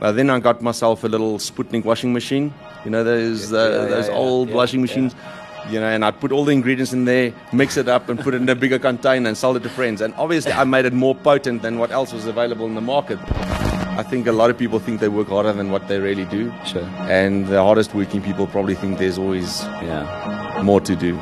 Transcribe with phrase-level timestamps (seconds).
[0.00, 2.52] Uh, then I got myself a little Sputnik washing machine.
[2.84, 4.86] You know those uh, Yeah, yeah, those yeah, old yeah, washing yeah.
[4.86, 5.14] machines.
[5.70, 8.34] You know, and I'd put all the ingredients in there, mix it up, and put
[8.34, 10.00] it in a bigger container and sell it to friends.
[10.00, 13.18] And obviously, I made it more potent than what else was available in the market.
[13.98, 16.52] I think a lot of people think they work harder than what they really do.
[16.66, 16.84] Sure.
[17.08, 20.60] And the hardest working people probably think there's always Yeah.
[20.62, 21.18] more to do.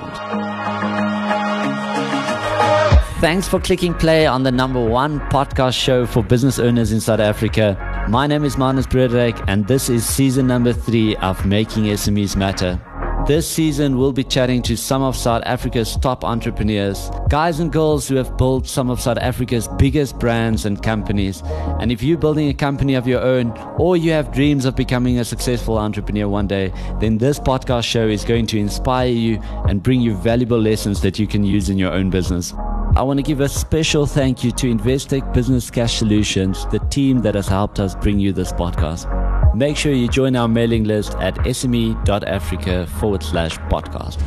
[3.21, 7.21] Thanks for clicking play on the number one podcast show for business owners in South
[7.21, 7.79] Africa.
[8.09, 12.79] My name is Marnus Broodryk, and this is season number three of Making SMEs Matter.
[13.27, 18.07] This season, we'll be chatting to some of South Africa's top entrepreneurs, guys and girls
[18.07, 21.43] who have built some of South Africa's biggest brands and companies.
[21.81, 25.19] And if you're building a company of your own, or you have dreams of becoming
[25.19, 29.83] a successful entrepreneur one day, then this podcast show is going to inspire you and
[29.83, 32.53] bring you valuable lessons that you can use in your own business.
[32.97, 37.23] I want to give a special thank you to Investec Business Cash Solutions, the team
[37.23, 39.11] that has helped us bring you this podcast.
[39.53, 44.21] Make sure you join our mailing list at sme.africa forward slash podcast.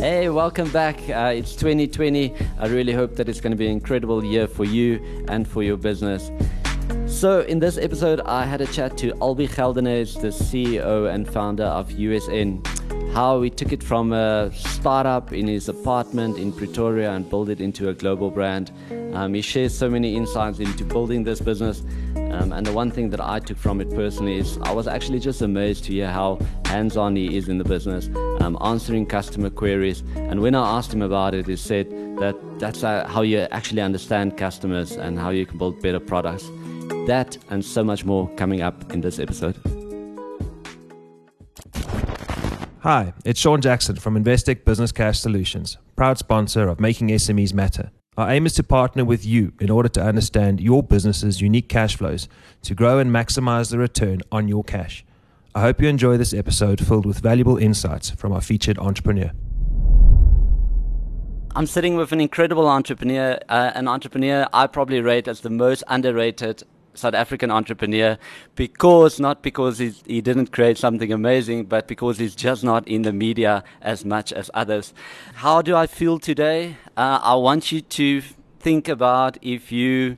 [0.00, 0.98] Hey, welcome back.
[1.10, 2.34] Uh, it's 2020.
[2.58, 5.62] I really hope that it's going to be an incredible year for you and for
[5.62, 6.30] your business.
[7.04, 11.64] So, in this episode, I had a chat to Albe Geldenhuys, the CEO and founder
[11.64, 12.64] of USN,
[13.16, 17.62] how he took it from a startup in his apartment in Pretoria and built it
[17.62, 18.70] into a global brand.
[19.14, 21.80] Um, he shares so many insights into building this business.
[22.14, 25.20] Um, and the one thing that I took from it personally is I was actually
[25.20, 28.10] just amazed to hear how hands on he is in the business,
[28.42, 30.02] um, answering customer queries.
[30.14, 34.36] And when I asked him about it, he said that that's how you actually understand
[34.36, 36.50] customers and how you can build better products.
[37.06, 39.56] That and so much more coming up in this episode.
[42.86, 47.90] Hi, it's Sean Jackson from Investec Business Cash Solutions, proud sponsor of Making SMEs Matter.
[48.16, 51.96] Our aim is to partner with you in order to understand your business's unique cash
[51.96, 52.28] flows
[52.62, 55.04] to grow and maximize the return on your cash.
[55.52, 59.32] I hope you enjoy this episode filled with valuable insights from our featured entrepreneur.
[61.56, 65.82] I'm sitting with an incredible entrepreneur, uh, an entrepreneur I probably rate as the most
[65.88, 66.62] underrated
[66.96, 68.18] South African entrepreneur
[68.54, 73.12] because not because he didn't create something amazing, but because he's just not in the
[73.12, 74.94] media as much as others.
[75.34, 76.76] How do I feel today?
[76.96, 78.22] Uh, I want you to
[78.58, 80.16] think about if you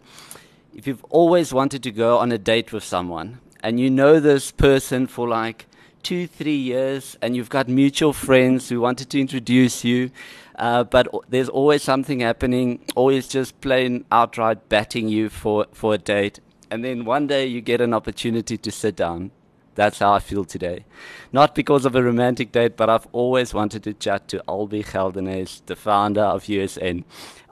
[0.75, 4.53] if you've always wanted to go on a date with someone and you know this
[4.53, 5.67] person for like
[6.03, 10.11] two, three years, and you've got mutual friends who wanted to introduce you,
[10.57, 15.99] uh, but there's always something happening, always just plain outright batting you for, for a
[15.99, 16.41] date.
[16.71, 19.31] And then one day you get an opportunity to sit down.
[19.75, 20.85] That's how I feel today.
[21.33, 25.63] Not because of a romantic date, but I've always wanted to chat to Albe Geldenhuys,
[25.67, 27.05] the founder of USN.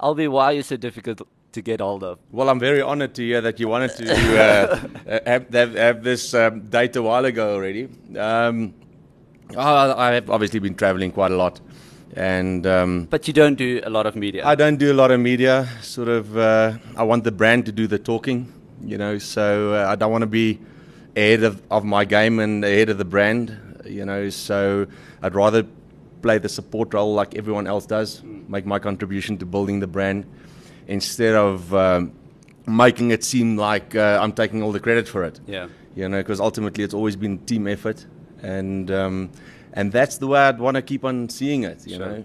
[0.03, 1.23] Albe, why are you so difficult
[1.53, 2.19] to get hold of?
[2.33, 6.03] Well, I'm very honored to hear that you wanted to uh, uh, have, have, have
[6.03, 7.89] this um, date a while ago already.
[8.19, 8.75] Um,
[9.57, 11.61] I I have obviously been traveling quite a lot,
[12.17, 14.45] and um, But you don't do a lot of media.
[14.45, 15.69] I don't do a lot of media.
[15.83, 18.53] Sort of, uh, I want the brand to do the talking,
[18.87, 19.19] you know.
[19.19, 20.61] So uh, I don't want to be
[21.17, 24.31] ahead of, of my game and ahead of the brand, you know.
[24.31, 24.87] So
[25.23, 25.65] I'd rather
[26.23, 30.25] play the support role like everyone else does, make my contribution to building the brand,
[30.89, 32.13] instead of um,
[32.67, 35.69] making it seem like uh, I'm taking all the credit for it yeah.
[35.95, 38.05] you know, because ultimately it's always been team effort,
[38.43, 39.31] and um,
[39.73, 42.07] and that's the way I'd want to keep on seeing it, you Sure.
[42.07, 42.25] know.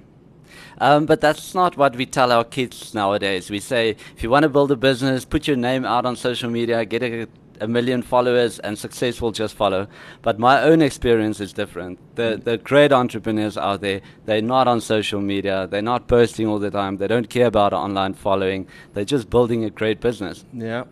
[0.79, 3.49] Um, but that's not what we tell our kids nowadays.
[3.49, 6.49] We say, if you want to build a business, put your name out on social
[6.49, 7.27] media, get a,
[7.59, 9.87] a million followers, and success will just follow.
[10.21, 11.99] But my own experience is different.
[12.15, 16.59] The, the great entrepreneurs out there, they're not on social media, they're not posting all
[16.59, 20.45] the time, they don't care about online following, they're just building a great business.
[20.53, 20.85] Yeah.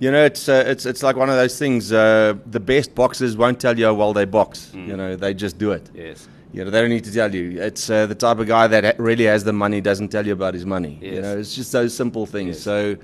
[0.00, 1.92] You know, it's uh, it's it's like one of those things.
[1.92, 4.72] Uh, the best boxers won't tell you how well they box.
[4.74, 5.88] You know, they just do it.
[5.94, 6.26] Yes.
[6.52, 7.60] You know, they don't need to tell you.
[7.62, 10.52] It's uh, the type of guy that really has the money doesn't tell you about
[10.54, 10.98] his money.
[11.00, 12.56] You know, it's just those simple things.
[12.56, 12.60] Yes.
[12.62, 12.96] So,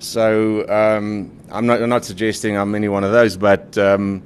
[0.00, 4.22] so um, I'm not I'm not suggesting I'm any one of those, but um,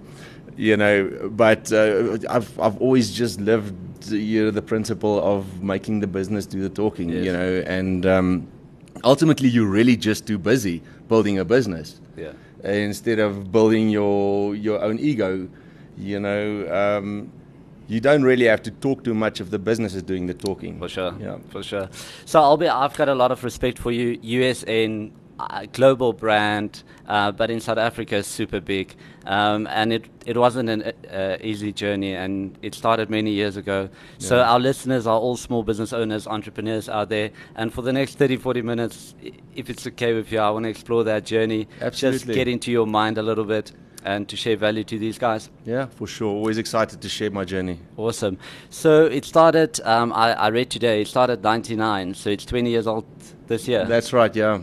[0.57, 3.75] you know, but uh, I've I've always just lived
[4.11, 7.11] you know the principle of making the business do the talking.
[7.11, 7.25] Yes.
[7.25, 8.49] You know, and um,
[9.03, 12.33] ultimately you're really just too busy building a business Yeah.
[12.65, 15.49] instead of building your your own ego.
[15.99, 17.31] You know, um,
[17.87, 20.79] you don't really have to talk too much if the business is doing the talking.
[20.79, 21.15] For sure.
[21.21, 21.39] Yeah.
[21.51, 21.89] For sure.
[22.25, 24.19] So, Albe, I've got a lot of respect for you.
[24.19, 28.95] USN, a global brand, uh, but in South Africa, super big.
[29.27, 33.89] Um, and it, it wasn't an uh, easy journey, and it started many years ago.
[34.19, 34.27] Yeah.
[34.27, 37.31] So, our listeners are all small business owners, entrepreneurs out there.
[37.55, 39.15] And for the next 30, 40 minutes,
[39.55, 41.69] if it's okay with you, I want to explore that journey.
[41.81, 42.19] Absolutely.
[42.19, 43.73] Just get into your mind a little bit
[44.05, 45.51] and to share value to these guys.
[45.65, 46.29] Yeah, for sure.
[46.29, 47.79] Always excited to share my journey.
[47.97, 48.39] Awesome.
[48.71, 52.87] So it started, um, I, I, read today, it started 99, so it's 20 years
[52.87, 53.07] old
[53.47, 53.85] this year.
[53.87, 54.61] That's right, yeah.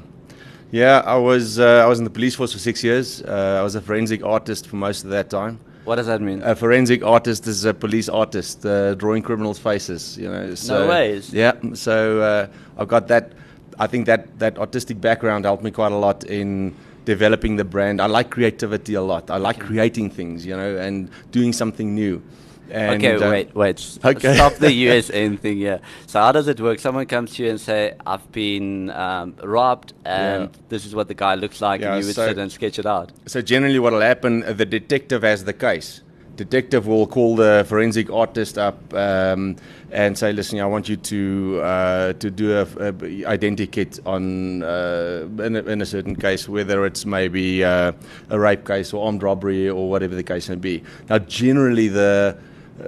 [0.71, 3.21] Yeah, I was uh, I was in the police force for six years.
[3.21, 5.59] Uh, I was a forensic artist for most of that time.
[5.83, 6.41] What does that mean?
[6.43, 10.17] A forensic artist is a police artist, uh, drawing criminals' faces.
[10.17, 10.55] You know.
[10.55, 11.33] So, no ways.
[11.33, 11.53] Yeah.
[11.73, 12.47] So uh,
[12.77, 13.33] I've got that.
[13.79, 16.73] I think that that artistic background helped me quite a lot in
[17.06, 18.01] developing the brand.
[18.01, 19.30] I like creativity a lot.
[19.30, 22.21] I like creating things, you know, and doing something new.
[22.69, 24.00] And okay, uh, wait, wait.
[24.03, 24.33] Okay.
[24.36, 25.57] Stop the USN thing.
[25.57, 25.80] Yeah.
[26.07, 26.80] So how does it work?
[26.80, 30.62] Someone comes to you and say, "I've been um, robbed, and yeah.
[30.69, 32.80] this is what the guy looks like," yeah, and you would so, sit and sketch
[32.80, 33.12] it out.
[33.25, 34.39] So generally, what will happen?
[34.39, 36.01] The detective has the case.
[36.37, 39.57] Detective will call the forensic artist up um,
[39.91, 42.93] and say, "Listen, I want you to uh, to do a, a
[43.37, 47.91] identikit on uh, in, a, in, a, certain case, whether it's maybe uh,
[48.29, 52.37] a rape case or armed robbery or whatever the case may be." Now, generally, the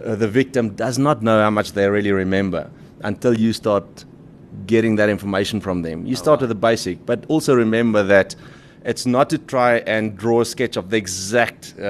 [0.03, 2.69] uh, the victim does not know how much they really remember
[3.01, 4.05] until you start
[4.65, 6.05] getting that information from them.
[6.05, 6.39] You start oh, wow.
[6.41, 8.35] with the basic, but also remember that
[8.85, 11.83] it's not to try and draw a sketch of the exact uh,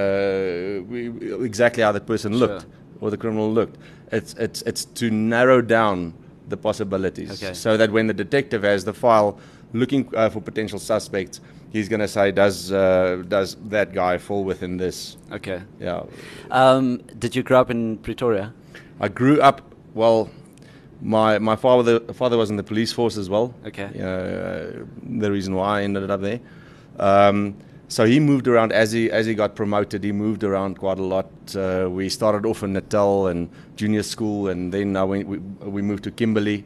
[1.44, 2.40] exactly how that person sure.
[2.40, 2.66] looked
[3.02, 3.78] or the criminal looked.
[4.12, 6.14] It's it's it's to narrow down
[6.48, 7.54] the possibilities okay.
[7.54, 9.40] so that when the detective has the file
[9.74, 11.42] looking uh, for potential suspects,
[11.72, 15.18] he's going to say, does uh, does that guy fall within this?
[15.32, 15.62] Okay.
[15.80, 16.04] Yeah.
[16.52, 18.54] Um, did you grow up in Pretoria?
[19.00, 19.62] I grew up
[19.94, 20.30] well.
[21.02, 23.54] My my father father was in the police force as well.
[23.66, 23.86] Okay.
[23.86, 24.86] Uh,
[25.20, 26.40] the reason why I ended up there.
[27.00, 27.56] Um,
[27.88, 30.04] so he moved around as he as he got promoted.
[30.04, 31.28] He moved around quite a lot.
[31.56, 35.82] Uh, we started off in Natal and junior school, and then I went, we we
[35.82, 36.66] moved to Kimberley.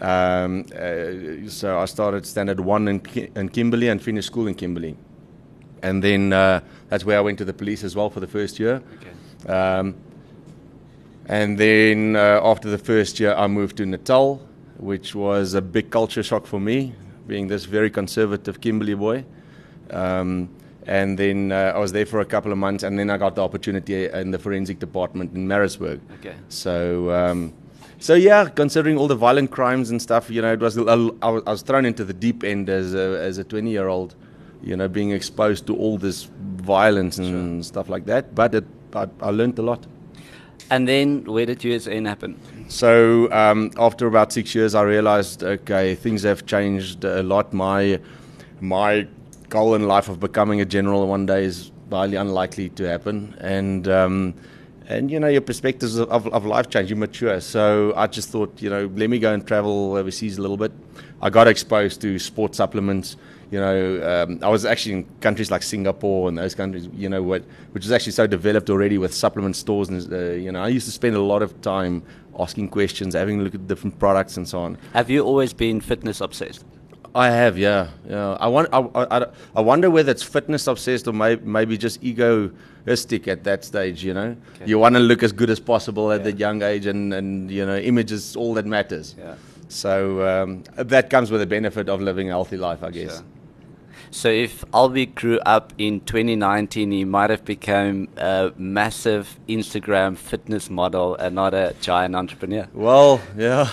[0.00, 4.54] Um, uh, so I started standard one in, Ki- in Kimberley and finished school in
[4.54, 4.96] Kimberley.
[5.82, 8.58] And then uh, that's where I went to the police as well for the first
[8.58, 8.82] year.
[8.94, 9.52] Okay.
[9.52, 9.94] Um,
[11.26, 14.40] and then uh, after the first year, I moved to Natal,
[14.78, 16.94] which was a big culture shock for me,
[17.26, 19.24] being this very conservative Kimberley boy.
[19.90, 20.48] Um,
[20.86, 23.34] and then uh, I was there for a couple of months, and then I got
[23.34, 26.00] the opportunity in the forensic department in Maritzburg.
[26.20, 26.34] Okay.
[26.48, 27.52] So um,
[28.00, 30.94] so yeah, considering all the violent crimes and stuff, you know, it was I
[31.28, 34.14] was thrown into the deep end as a as a 20 year old,
[34.62, 36.28] you know, being exposed to all this
[36.62, 37.68] violence and sure.
[37.68, 38.34] stuff like that.
[38.34, 38.64] But it,
[38.94, 39.86] I, I learned a lot.
[40.70, 42.38] And then where did USN happen?
[42.68, 47.52] So um, after about six years, I realized okay, things have changed a lot.
[47.52, 47.98] My
[48.60, 49.08] my
[49.48, 53.88] goal in life of becoming a general one day is highly unlikely to happen, and
[53.88, 54.34] um,
[54.86, 57.40] and you know your perspectives of, of, life change you mature.
[57.40, 60.72] So i just thought you know let me go and travel overseas a little bit.
[61.20, 63.16] I got exposed to sports supplements
[63.50, 67.22] you know um, i was actually in countries like singapore and those countries you know
[67.22, 67.42] what
[67.72, 70.84] which is actually so developed already with supplement stores and uh, you know i used
[70.84, 72.02] to spend a lot of time
[72.38, 74.78] asking questions having a look at different products and so on.
[74.92, 76.64] Have you always been fitness obsessed
[77.18, 78.36] I have, yeah, yeah.
[78.38, 79.26] I want, I, I,
[79.56, 84.04] I wonder whether it's fitness obsessed or maybe, maybe just egoistic at that stage.
[84.04, 84.66] You know, okay.
[84.66, 86.24] you want to look as good as possible at yeah.
[86.26, 89.16] that young age, and and you know, image is all that matters.
[89.18, 89.34] Yeah.
[89.68, 89.92] So
[90.28, 93.16] um, that comes with the benefit of living a healthy life, I guess.
[93.16, 93.24] Sure.
[94.10, 100.70] So if Albe grew up in 2019, he might have become a massive Instagram fitness
[100.70, 102.68] model and not a giant entrepreneur.
[102.72, 103.70] Well, yeah.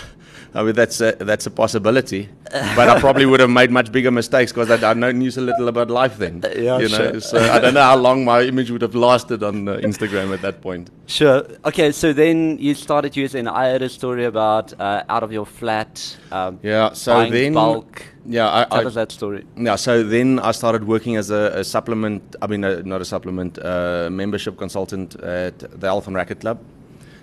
[0.54, 2.30] I mean, that's a, that's a possibility.
[2.76, 5.68] but I probably would have made much bigger mistakes because I, I knew a little
[5.68, 6.44] about life then.
[6.56, 7.12] Yeah, you know?
[7.12, 7.20] Sure.
[7.22, 10.42] So I don't know how long my image would have lasted on uh, Instagram at
[10.42, 10.90] that point.
[11.08, 11.46] Sure.
[11.66, 15.46] Okay, so then you started using, I heard a story about uh, out of your
[15.46, 16.18] flat.
[16.32, 17.54] Um, yeah, so then.
[17.54, 18.04] Bulk.
[18.28, 19.46] Yeah, I, tell I, us that story.
[19.56, 22.36] Yeah, so then I started working as a, a supplement.
[22.42, 26.60] I mean, uh, not a supplement, uh, membership consultant at the Health and Racquet Club.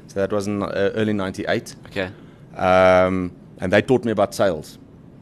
[0.07, 1.75] So that was in uh, early '98.
[1.87, 2.11] Okay.
[2.57, 4.79] Um, and they taught me about sales.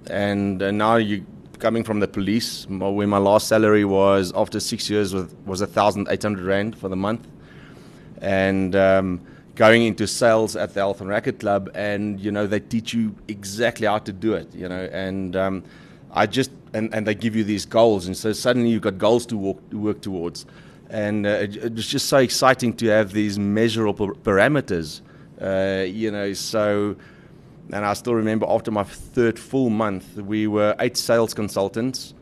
[0.08, 1.26] And uh, now you
[1.60, 5.66] coming from the police, where my last salary was after six years was was a
[5.66, 7.28] thousand eight hundred rand for the month,
[8.20, 9.20] and um,
[9.54, 13.14] going into sales at the Health and Racquet Club, and you know they teach you
[13.28, 15.62] exactly how to do it, you know, and um,
[16.12, 19.26] I just and, and they give you these goals, and so suddenly you've got goals
[19.26, 20.46] to, walk, work towards,
[20.88, 25.02] and uh, it, it's just so exciting to have these measurable parameters,
[25.40, 26.96] uh, you know, so
[27.74, 32.14] and I still remember after my third full month, we were eight sales consultants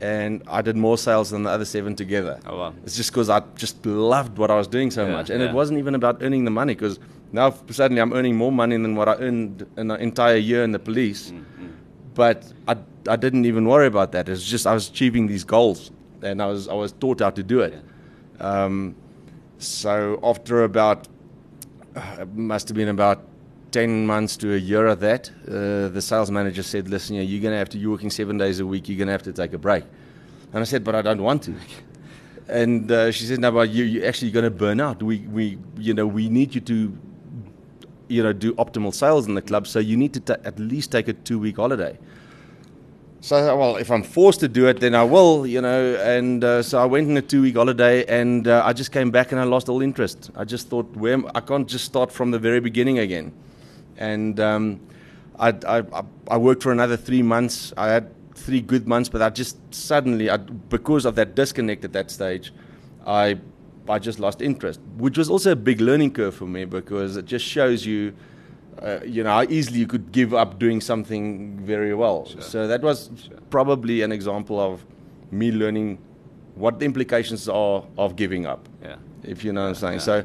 [0.00, 2.40] and I did more sales than the other seven together.
[2.46, 2.74] Oh, wow.
[2.84, 5.50] It's just because I just loved what I was doing so Yeah, much, and yeah.
[5.50, 6.98] it wasn't even about earning the money because
[7.32, 10.72] now suddenly I'm earning more money than what I earned in an entire year in
[10.72, 11.32] the police.
[12.14, 12.76] But I,
[13.08, 14.28] I didn't even worry about that.
[14.28, 15.90] It's just I was achieving these goals,
[16.22, 17.74] and I was I was taught how to do it.
[18.40, 18.96] Um,
[19.58, 21.08] so after about
[21.94, 23.22] uh, it must have been about
[23.72, 27.52] 10 months to a year of that, uh, the sales manager said, listen, you're going
[27.52, 29.52] to have to, you're working seven days a week, you're going to have to take
[29.52, 29.84] a break.
[30.52, 31.54] And I said, but I don't want to.
[32.48, 35.00] And uh, she said, no, but you, you're actually going to burn out.
[35.04, 36.98] We, we, you know, we need you to,
[38.08, 40.90] you know, do optimal sales in the club, so you need to ta- at least
[40.90, 41.96] take a two-week holiday.
[43.20, 45.94] So said, well, if I'm forced to do it, then I will, you know.
[45.94, 49.30] And uh, so I went on a two-week holiday, and uh, I just came back
[49.30, 50.32] and I lost all interest.
[50.34, 53.32] I just thought, where I can't just start from the very beginning again.
[54.00, 54.80] And um,
[55.38, 55.82] I, I,
[56.28, 57.72] I- worked for another three months.
[57.76, 61.92] I had three good months, but I just suddenly, I, because of that disconnect at
[61.92, 62.52] that stage,
[63.06, 63.38] I,
[63.88, 67.26] I just lost interest, which was also a big learning curve for me because it
[67.26, 68.14] just shows you
[68.80, 72.24] uh, you know, how easily you could give up doing something very well.
[72.38, 73.10] So that was
[73.50, 74.86] probably an example of
[75.30, 75.98] me learning
[76.54, 78.96] what the implications are of giving up, Yeah.
[79.22, 80.00] if you know what I'm saying.
[80.00, 80.24] So,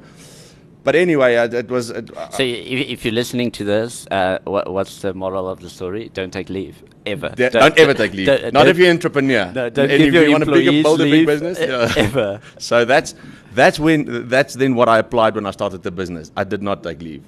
[0.85, 1.89] but anyway, I, it was.
[1.89, 5.69] It, So if, if you're listening to this, uh, what, what's the moral of the
[5.69, 6.09] story?
[6.13, 7.29] Don't take leave ever.
[7.35, 8.27] don't, don't ever take leave.
[8.27, 9.45] don't- Not if don't- you're an entrepreneur.
[9.53, 11.59] No, don't and give if your you want to big, build a big business.
[11.59, 11.91] yeah.
[12.07, 12.39] ever.
[12.59, 13.15] So that's
[13.53, 16.31] that's when that's then what I applied when I started the business.
[16.37, 17.23] I did not take leave.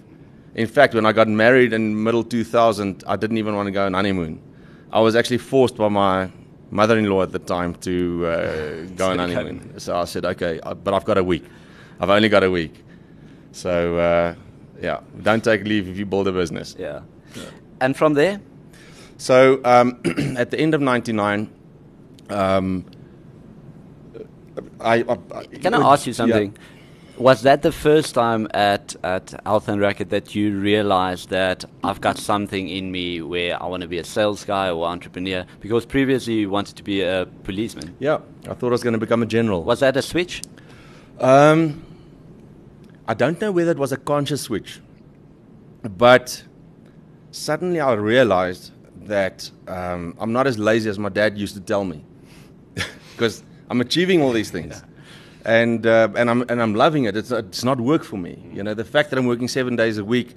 [0.56, 3.86] In fact, when I got married in middle 2000, I didn't even want to go
[3.86, 4.40] on honeymoon.
[4.92, 6.32] I was actually forced by my
[6.72, 9.80] mother-in-law at the time to uh, go on honeymoon.
[9.80, 11.46] So I said, okay, I- but I've got a week.
[12.00, 12.74] I've only got a week.
[13.51, 14.36] So uh,
[14.82, 16.75] yeah, don't take leave if you build a business.
[16.77, 17.01] Yeah.
[17.80, 18.39] And from there,
[19.18, 20.00] So um,
[20.38, 21.50] at the end of '99,
[22.30, 22.86] um,
[24.80, 26.56] I, I, I can I ask you something?
[27.18, 32.00] Was that the first time at, at Health and Racquet that you realized that I've
[32.00, 35.44] got something in me where I want to be a sales guy or entrepreneur?
[35.60, 37.96] Because previously you wanted to be a policeman.
[37.98, 39.63] Yeah, I thought I was going to become a general.
[39.63, 40.44] Was that a switch?
[41.20, 41.84] Um,
[43.08, 44.82] I don't know whether it was a conscious switch,
[45.82, 46.44] but
[47.32, 48.72] suddenly I realized
[49.08, 52.04] that um, I'm not as lazy as my dad used to tell me,
[53.16, 54.84] because I'm achieving all these things,
[55.46, 57.16] and uh, and I'm and I'm loving it.
[57.16, 58.44] It's it's not work for me.
[58.54, 60.36] You know, the fact that I'm working seven days a week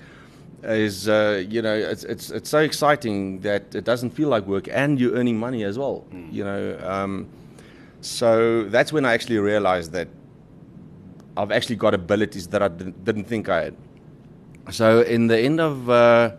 [0.62, 4.68] is uh, you know it's it's it's so exciting that it doesn't feel like work,
[4.70, 6.06] and you're earning money as well.
[6.30, 7.28] You know, um,
[8.00, 10.06] so that's when I actually realized that
[11.40, 13.76] I've actually got abilities that I didn't, didn't think I had.
[14.70, 16.32] So in the end of uh,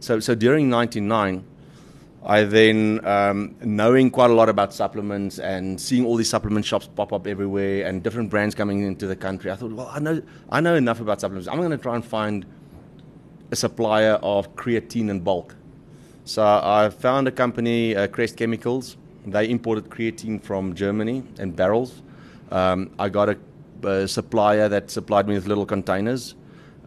[0.00, 1.44] so so during '99,
[2.24, 6.88] I then um, knowing quite a lot about supplements and seeing all these supplement shops
[6.96, 9.50] pop up everywhere and different brands coming into the country.
[9.50, 11.46] I thought, well, I know I know enough about supplements.
[11.46, 12.46] I'm going to try and find
[13.50, 15.54] a supplier of creatine in bulk.
[16.24, 18.96] So I found a company, uh, Crest Chemicals.
[19.26, 22.02] They imported creatine from Germany in barrels.
[22.50, 23.38] Um, I got a,
[23.84, 26.34] a supplier that supplied me with little containers,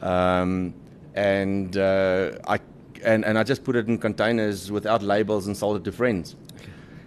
[0.01, 0.73] um,
[1.15, 2.59] and uh, I
[3.03, 6.35] and, and I just put it in containers without labels and sold it to friends.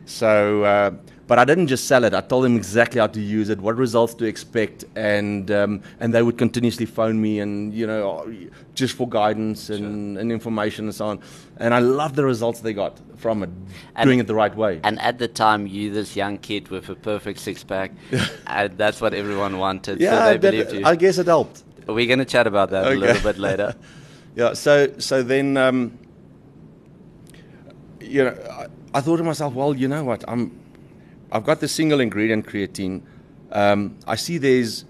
[0.07, 0.91] So, uh,
[1.27, 2.13] but I didn't just sell it.
[2.15, 6.13] I told them exactly how to use it, what results to expect, and um, and
[6.13, 8.31] they would continuously phone me and you know
[8.75, 11.21] just for guidance and, and information and so on.
[11.59, 13.51] And I love the results they got from it,
[13.95, 14.81] And- doing it the right way.
[14.83, 17.93] And at the time, you, this young kid with a perfect six pack,
[18.47, 19.99] and that's what everyone wanted.
[19.99, 20.85] so yeah, they believed that, you.
[20.85, 21.63] I guess it helped.
[21.87, 23.75] We're going to chat about that a little bit later.
[24.37, 24.55] Yeah.
[24.55, 25.97] So so then, um,
[28.01, 28.67] you know, I,
[28.99, 30.51] I thought to myself, well, you know what, I'm,
[31.35, 33.03] I've got the single ingredient creatine.
[33.51, 34.85] Um, I see there's,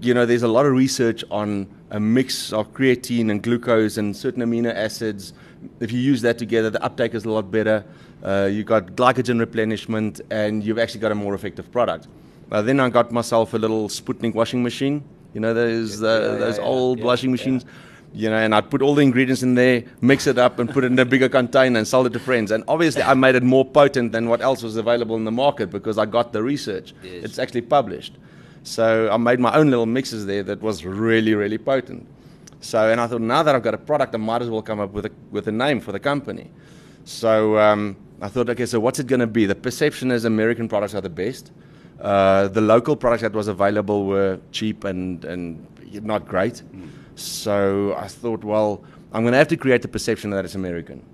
[0.00, 4.14] you know, there's a lot of research on a mix of creatine and glucose and
[4.14, 5.32] certain amino acids.
[5.80, 7.86] If you use that together, the uptake is a lot better.
[8.22, 12.06] Uh, you've got glycogen replenishment, and you've actually got a more effective product.
[12.52, 15.02] Uh, then I got myself a little Sputnik washing machine.
[15.32, 17.64] You know, those uh, Yeah, yeah, those yeah, old washing machines
[18.16, 20.84] you know, and I'd put all the ingredients in there, mix it up, and put
[20.84, 22.50] it in a bigger container and sell it to friends.
[22.50, 25.68] And obviously, I made it more potent than what else was available in the market
[25.70, 26.94] because I got the research.
[27.02, 27.24] Yes.
[27.24, 28.14] It's actually published.
[28.62, 32.06] So I made my own little mixes there that was really, really potent.
[32.60, 34.80] So, and I thought, now that I've got a product, I might as well come
[34.80, 36.50] up with a, with a name for the company.
[37.04, 39.44] So um, I thought, okay, so what's it going to be?
[39.44, 41.52] The perception is American products are the best.
[42.00, 45.66] Uh, the local products that was available were cheap and, and
[46.02, 46.62] not great.
[47.16, 51.04] So I thought, well, I'm going to have to create the perception that it's American.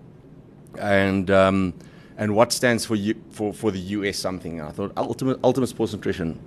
[0.79, 1.75] And, um,
[2.19, 4.61] and what stands for you for, for the US something.
[4.61, 6.39] I thought ultimate ultimate sports nutrition.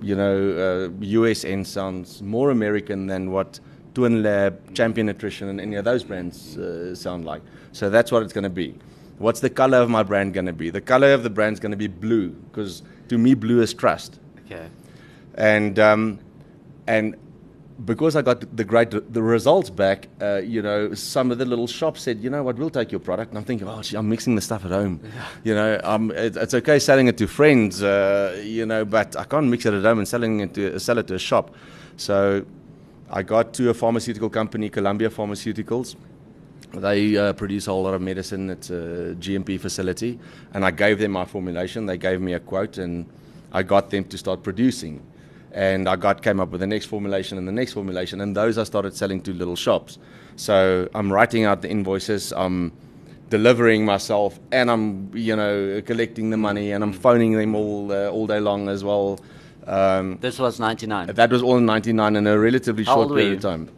[0.00, 3.58] You know, uh, USN sounds more American than what
[3.94, 7.42] Twinlab, Champion Nutrition, and any of those brands uh, sound like.
[7.72, 8.76] So that's what it's going to be.
[9.18, 10.70] What's the color of my brand going to be?
[10.70, 13.74] The color of the brand is going to be blue because to me, blue is
[13.74, 14.20] trust.
[14.46, 14.68] Okay.
[15.34, 16.20] And um,
[16.86, 17.16] and
[17.84, 21.68] because I got the great the results back, uh, you know, some of the little
[21.68, 23.30] shops said, you know what, we'll take your product.
[23.30, 25.00] And I'm thinking, oh, gee, I'm mixing the stuff at home.
[25.04, 25.26] Yeah.
[25.44, 29.24] You know, um, it, it's okay selling it to friends, uh, you know, but I
[29.24, 31.54] can't mix it at home and selling it to sell it to a shop.
[31.96, 32.44] So
[33.10, 35.94] I got to a pharmaceutical company, Columbia Pharmaceuticals.
[36.74, 38.50] They uh, produce a whole lot of medicine.
[38.50, 40.18] It's a GMP facility,
[40.52, 41.86] and I gave them my formulation.
[41.86, 43.06] They gave me a quote, and
[43.52, 45.00] I got them to start producing
[45.52, 48.58] and I got came up with the next formulation and the next formulation, and those
[48.58, 49.98] I started selling to little shops.
[50.36, 52.72] So I'm writing out the invoices, I'm
[53.30, 58.08] delivering myself, and I'm you know collecting the money, and I'm phoning them all uh,
[58.08, 59.20] all day long as well.
[59.66, 61.08] Um, this was 99.
[61.08, 63.68] That was all in 99 in a relatively How short period of time.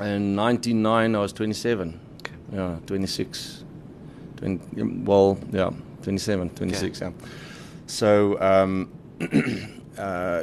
[0.00, 2.00] In 99, I was 27.
[2.20, 2.32] Okay.
[2.52, 3.64] Yeah, 26.
[4.38, 5.70] 20, well, yeah,
[6.02, 7.02] 27, 26.
[7.02, 7.14] Okay.
[7.14, 7.26] Yeah.
[7.86, 8.40] So.
[8.40, 8.90] Um,
[9.98, 10.42] uh,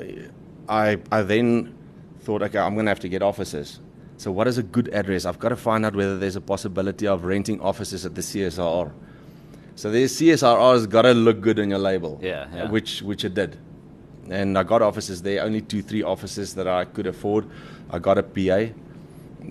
[0.68, 1.75] I, I then
[2.22, 3.80] thought, okay, I'm going to have to get offices.
[4.18, 5.25] So, what is a good address?
[5.25, 8.91] I've got to find out whether there's a possibility of renting offices at the CSR.
[9.75, 12.70] So, the CSR has got to look good on your label, yeah, yeah.
[12.70, 13.58] which which it did.
[14.30, 17.50] And I got offices there, only two, three offices that I could afford.
[17.89, 18.72] I got a PA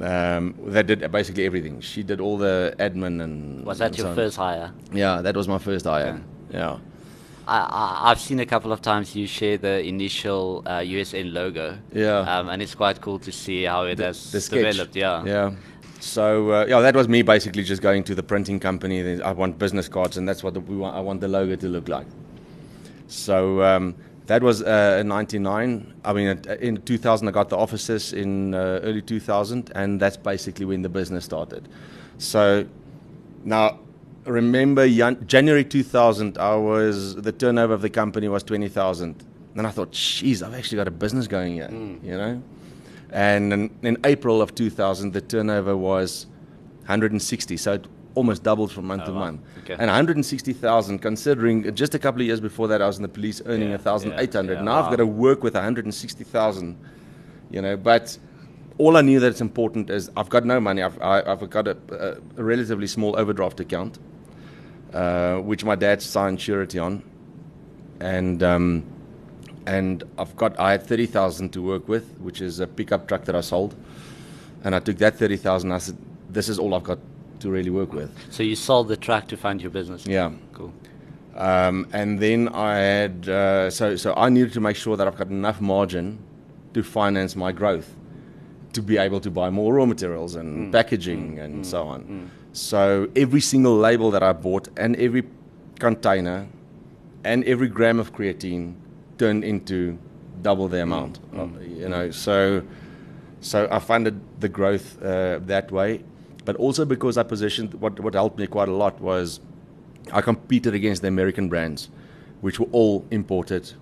[0.01, 1.81] um, that did basically everything.
[1.81, 3.67] She did all the admin and.
[3.67, 4.73] Was that and your so first hire?
[4.93, 6.23] Yeah, that was my first hire.
[6.53, 6.79] Yeah.
[7.51, 11.77] I, have seen a couple of times you share the initial uh, USN logo.
[11.93, 12.21] Yeah.
[12.21, 14.95] Um, and it's quite cool to see how it the, has the developed.
[14.95, 15.25] Yeah.
[15.25, 15.55] Yeah.
[16.01, 19.21] So uh, yeah, that was me basically just going to the printing company.
[19.21, 20.97] I want business cards, and that's what the, we want.
[20.97, 22.07] I want the logo to look like.
[23.09, 23.95] So um,
[24.27, 25.95] that was uh, in '99.
[26.05, 26.29] I mean,
[26.61, 30.89] in 2000, I got the offices in uh, early 2000, and that's basically when the
[30.89, 31.69] business started.
[32.17, 32.67] So
[33.45, 33.81] now
[34.25, 39.25] remember January 2000, I was the turnover of the company was 20,000.
[39.55, 42.03] Then I thought, geez, I've actually got a business going here, mm.
[42.05, 42.43] you know.
[43.11, 46.27] And in, in, April of 2000, the turnover was
[46.81, 49.19] 160, so it almost doubled from month oh, to wow.
[49.19, 49.41] month.
[49.59, 49.73] Okay.
[49.73, 53.43] And 160,000, considering just a couple of years before that, I was in the police
[53.47, 54.55] earning yeah, 1,800.
[54.55, 54.83] Yeah, now wow.
[54.85, 56.79] I've got to work with 160,000,
[57.51, 57.77] you know.
[57.77, 58.17] But
[58.79, 60.83] all I knew that it's important is I've got no money.
[60.83, 61.77] I've, I, have i have got a,
[62.37, 63.99] a, relatively small overdraft account
[64.93, 67.03] uh, which my dad signed surety on,
[68.01, 68.85] and um,
[69.67, 73.25] and I've got I had thirty thousand to work with, which is a pickup truck
[73.25, 73.75] that I sold,
[74.65, 75.73] and I took that thirty thousand.
[75.73, 75.97] I said,
[76.29, 76.99] "This is all I've got
[77.41, 80.07] to really work with." So you sold the truck to fund your business.
[80.07, 80.73] Yeah, cool.
[81.37, 85.17] Um, and then I had uh, so so I needed to make sure that I've
[85.17, 86.19] got enough margin
[86.75, 87.95] to finance my growth,
[88.73, 90.73] to be able to buy more raw materials and mm.
[90.73, 91.45] packaging mm.
[91.45, 91.67] and mm.
[91.67, 92.31] so on.
[92.53, 92.57] Mm.
[92.57, 95.25] So every single label that I bought and every
[95.79, 96.47] container
[97.25, 98.75] and every gram of creatine
[99.19, 99.99] turned into
[100.43, 101.21] double the amount.
[101.33, 101.79] Mm.
[101.79, 102.63] You know, so
[103.41, 106.03] so I funded the growth uh, that way,
[106.45, 109.41] but also because I positioned what what helped me quite a lot was
[110.13, 111.89] I competed against the American brands,
[112.41, 113.73] which were all imported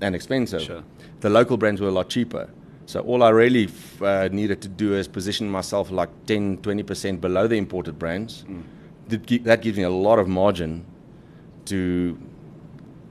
[0.00, 0.62] and expensive.
[0.62, 0.82] Sure.
[1.20, 2.48] The local brands were a lot cheaper.
[2.86, 7.20] So all I really f- uh, needed to do is position myself like 10, 20%
[7.20, 8.44] below the imported brands.
[8.48, 9.44] Mm.
[9.44, 10.84] That gives me a lot of margin
[11.66, 12.18] to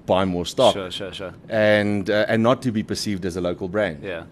[0.06, 0.74] buy more stock.
[0.74, 1.34] Sure, sure, sure.
[1.50, 4.04] And, uh, and not to be perceived as a local brand.
[4.04, 4.24] Yeah.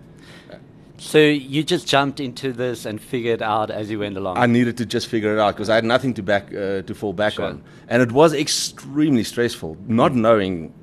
[0.99, 4.37] So you just jumped into this and figured out as you went along.
[4.37, 6.93] I needed to just figure it out because I had nothing to back uh, to
[6.93, 7.45] fall back sure.
[7.45, 10.73] on, and it was extremely stressful not knowing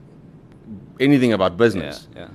[1.00, 2.08] anything about business.
[2.14, 2.28] Yeah, yeah.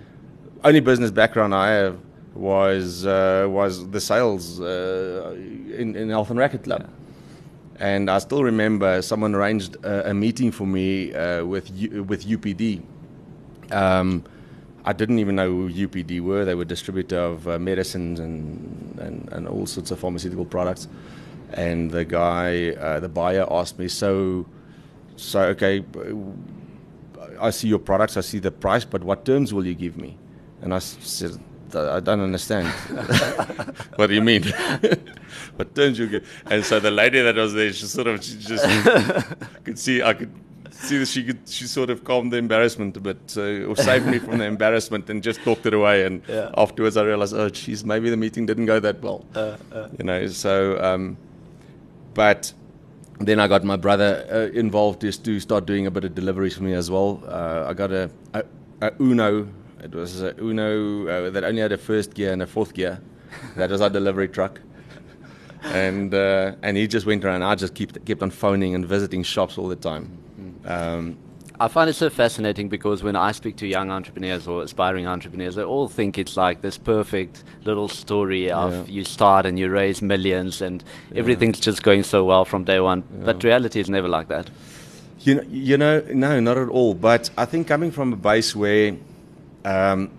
[0.64, 1.98] Only business background I have
[2.34, 6.82] was uh, was the sales uh, in in Health and Racquet Club.
[6.82, 7.02] Yeah.
[7.82, 12.26] And I still remember someone arranged a, a meeting for me uh, with U, with
[12.26, 12.84] UPD.
[13.72, 14.24] Um,
[14.86, 16.46] I didn't even know who UPD were.
[16.46, 20.88] They were distributor of uh, medicines and, and, and all sorts of pharmaceutical products.
[21.54, 24.46] And the guy, uh, the buyer, asked me, "So,
[25.16, 25.84] so okay,
[27.40, 30.18] I see your products, I see the price, but what terms will you give me?"
[30.62, 31.40] And I said,
[31.76, 32.68] I don't understand.
[33.96, 34.44] what do you mean?
[35.56, 36.24] what turns you get?
[36.46, 38.66] And so the lady that was there, she sort of, she just
[39.64, 40.32] could see, I could
[40.72, 44.06] see that she could, she sort of calmed the embarrassment a bit, so, or saved
[44.08, 46.06] me from the embarrassment and just talked it away.
[46.06, 46.52] And yeah.
[46.58, 49.26] afterwards, I realized, oh, geez, maybe the meeting didn't go that well.
[49.36, 49.90] Uh, uh.
[49.98, 51.18] You know, so, um,
[52.14, 52.54] but
[53.26, 56.56] then I got my brother uh, involved just to start doing a bit of deliveries
[56.56, 57.24] for me as well.
[57.28, 58.44] Uh, I got a, a,
[58.82, 59.48] a, Uno.
[59.84, 63.00] It was a Uno uh, that only had a first gear and a fourth gear.
[63.56, 64.60] That was our delivery truck.
[65.64, 67.44] And uh, and he just went around.
[67.44, 70.18] I just kept kept on phoning and visiting shops all the time.
[70.66, 71.18] Um,
[71.60, 75.54] I find it so fascinating because when I speak to young entrepreneurs or aspiring entrepreneurs,
[75.56, 78.84] they all think it's like this perfect little story of Yeah.
[78.96, 80.84] you start and you raise millions and
[81.16, 83.04] everything's just going so well from day one.
[83.24, 84.50] But reality is never like that.
[85.20, 86.96] You know, you know, no, not at all.
[86.96, 88.96] But I think coming from a base where
[89.66, 90.12] um,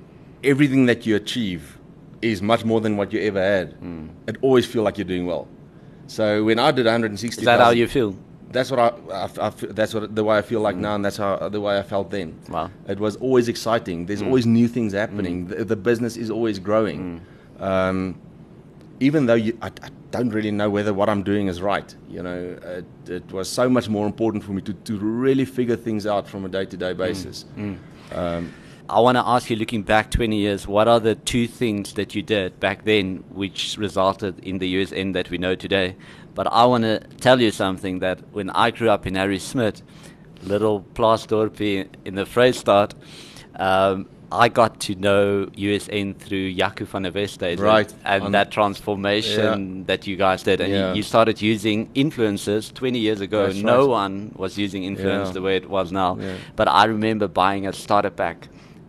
[0.44, 1.78] everything that you achieve
[2.20, 4.08] is much more than what you ever had, hmm.
[4.26, 5.48] it always feel like you're doing well.
[6.06, 8.16] So when I did 160, Is that how you feel?
[8.50, 10.82] That's what I, I, I that's what the way I feel like hmm.
[10.82, 12.38] now, and that's how the way I felt then.
[12.48, 12.70] Wow.
[12.86, 14.06] It was always exciting.
[14.06, 14.26] There's hmm.
[14.26, 15.46] always new things happening.
[15.46, 17.20] The, the business is always growing.
[17.58, 18.20] Um,
[19.00, 22.22] even though you, I, I don't really know whether what I'm doing is right, you
[22.22, 26.06] know, it, it was so much more important for me to, to really figure things
[26.06, 27.44] out from a day-to-day basis.
[28.12, 28.52] Um,
[28.92, 32.14] I want to ask you, looking back 20 years, what are the two things that
[32.14, 35.96] you did back then which resulted in the USN that we know today?
[36.34, 39.80] But I want to tell you something that when I grew up in Harrismith,
[40.42, 42.92] little Plaasdorpie in the Vrystaat,
[43.56, 49.84] um, I got to know USN through Jaco van der Westhuizen Right, and that transformation
[49.86, 50.60] that you guys did.
[50.60, 50.94] And you- Yeah.
[50.94, 53.46] you, started using influencers 20 years ago.
[53.46, 53.88] That's no right.
[53.88, 55.32] one was using influence Yeah.
[55.34, 56.18] the way it was now.
[56.20, 56.34] Yeah.
[56.56, 58.48] But I remember buying a starter pack,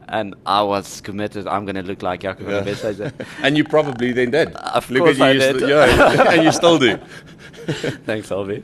[0.10, 1.48] and I was committed.
[1.48, 2.62] I'm going to look like Jacob Yeah.
[2.62, 3.12] van
[3.44, 4.54] and you probably then did.
[4.56, 5.56] Of Look course at I you, did.
[5.60, 6.98] st- yeah, and you still do.
[8.06, 8.64] Thanks, Alvi.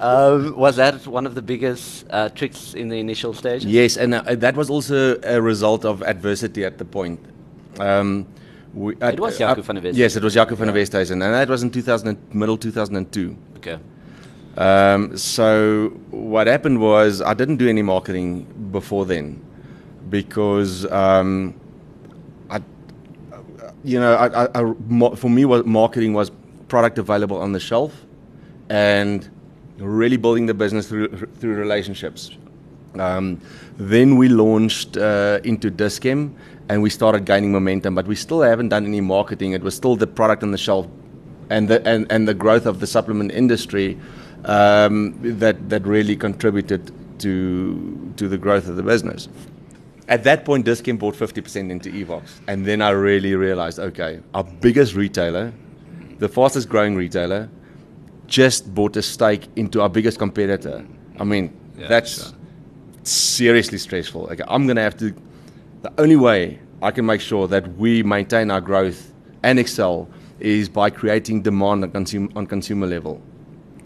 [0.00, 3.64] Um, was that one of the biggest uh, tricks in the initial stage?
[3.64, 7.18] Yes, and uh, that was also a result of adversity at the point.
[7.78, 8.26] Um,
[8.72, 9.96] we, It was Jaco van der Westhuizen.
[9.96, 13.36] Yes, it was Jaco van der Westhuizen, and that was in 2000, and- middle 2002.
[13.56, 13.78] Okay.
[14.56, 19.42] Um, so what happened was I didn't do any marketing before then
[20.08, 21.54] because um,
[22.50, 22.60] I,
[23.84, 26.30] you know, I, I, for me, was marketing was
[26.68, 28.04] product available on the shelf,
[28.68, 29.28] and
[29.78, 32.30] really building the business through through relationships.
[32.98, 33.40] Um,
[33.76, 36.34] then we launched uh, into Dis-Chem
[36.68, 39.52] and we started gaining momentum, but we still haven't done any marketing.
[39.52, 40.86] It was still the product on the shelf
[41.50, 43.98] and the, and, and the growth of the supplement industry
[44.46, 49.28] um, that, that really contributed to, to the growth of the business.
[50.08, 52.30] At that point, Dis-Chem bought 50% into Evox.
[52.46, 55.52] And then I really realized okay, our biggest retailer,
[56.18, 57.48] the fastest growing retailer,
[58.26, 60.84] just bought a stake into our biggest competitor.
[61.18, 62.32] I mean, Yeah, that's sure.
[63.02, 64.28] seriously stressful.
[64.32, 65.14] Okay, I'm going to have to.
[65.82, 70.08] The only way I can make sure that we maintain our growth and excel
[70.40, 73.20] is by creating demand on, on consumer level.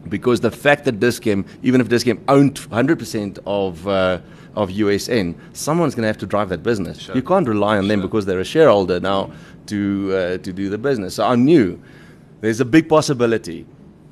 [0.09, 4.18] Because the fact that Dis-Chem, even if Dis-Chem owned 100% of, uh,
[4.57, 6.99] of USN, someone's going to have to drive that business.
[7.01, 7.15] Sure.
[7.15, 8.09] You can't rely on them Sure.
[8.09, 9.31] because they're a shareholder now
[9.67, 11.15] to, uh, to do the business.
[11.15, 11.81] So I knew
[12.41, 13.67] there's a big possibility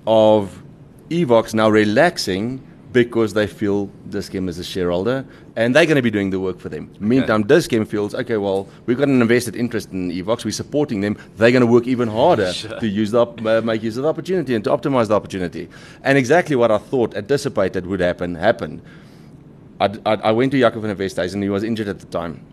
[0.07, 0.63] of
[1.11, 6.11] Evox now relaxing because they feel Dis-Chem is a shareholder and they're going to be
[6.11, 6.91] doing the work for them.
[7.01, 11.17] Meantime, Dis-Chem feels, okay, well, we've got an invested interest in Evox, we're supporting them,
[11.37, 12.79] they're going to work even harder Sure.
[12.81, 15.69] to use the, op- uh, make use of the opportunity and to optimize the opportunity.
[16.03, 18.81] And exactly what I thought, anticipated would happen, happened.
[19.81, 22.07] I, I, I went to Jaco van der Westhuizen and he was injured at the
[22.07, 22.45] time.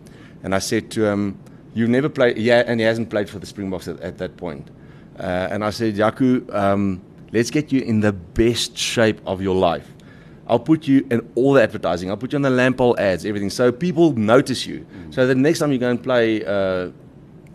[0.42, 1.38] And I said to him,
[1.74, 4.70] You've never played, yeah, and he hasn't played for the Springboks at, at that point.
[5.18, 9.54] Uh, and I said, Jaco, um, let's get you in the best shape of your
[9.54, 9.86] life.
[10.46, 12.08] I'll put you in all the advertising.
[12.08, 13.50] I'll put you on the Lampole ads, everything.
[13.50, 14.86] So people notice you.
[15.10, 16.92] So the next time you go and play, uh,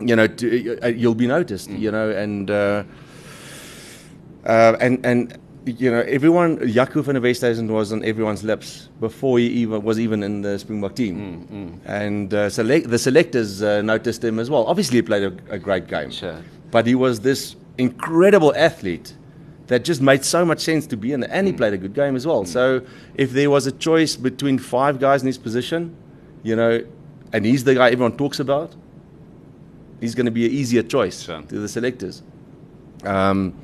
[0.00, 2.50] you know, to, uh, you'll be noticed, you know, and.
[2.50, 2.84] Uh,
[4.44, 9.38] uh, and and you know everyone Jaco van der Westhuizen was on everyone's lips before
[9.38, 11.80] he even was even in the Springbok team.
[11.84, 14.64] And uh, select, the selectors uh, noticed him as well.
[14.66, 16.42] Obviously, he played a, a great game, Sure.
[16.70, 19.14] but he was this incredible athlete
[19.68, 21.22] that just made so much sense to be in.
[21.24, 22.44] And he played a good game as well.
[22.44, 22.82] So
[23.14, 25.94] if there was a choice between five guys in his position,
[26.42, 26.84] you know,
[27.32, 28.74] and he's the guy everyone talks about,
[30.00, 31.40] he's going to be an easier choice Sure.
[31.42, 32.22] to the selectors.
[33.04, 33.54] Um,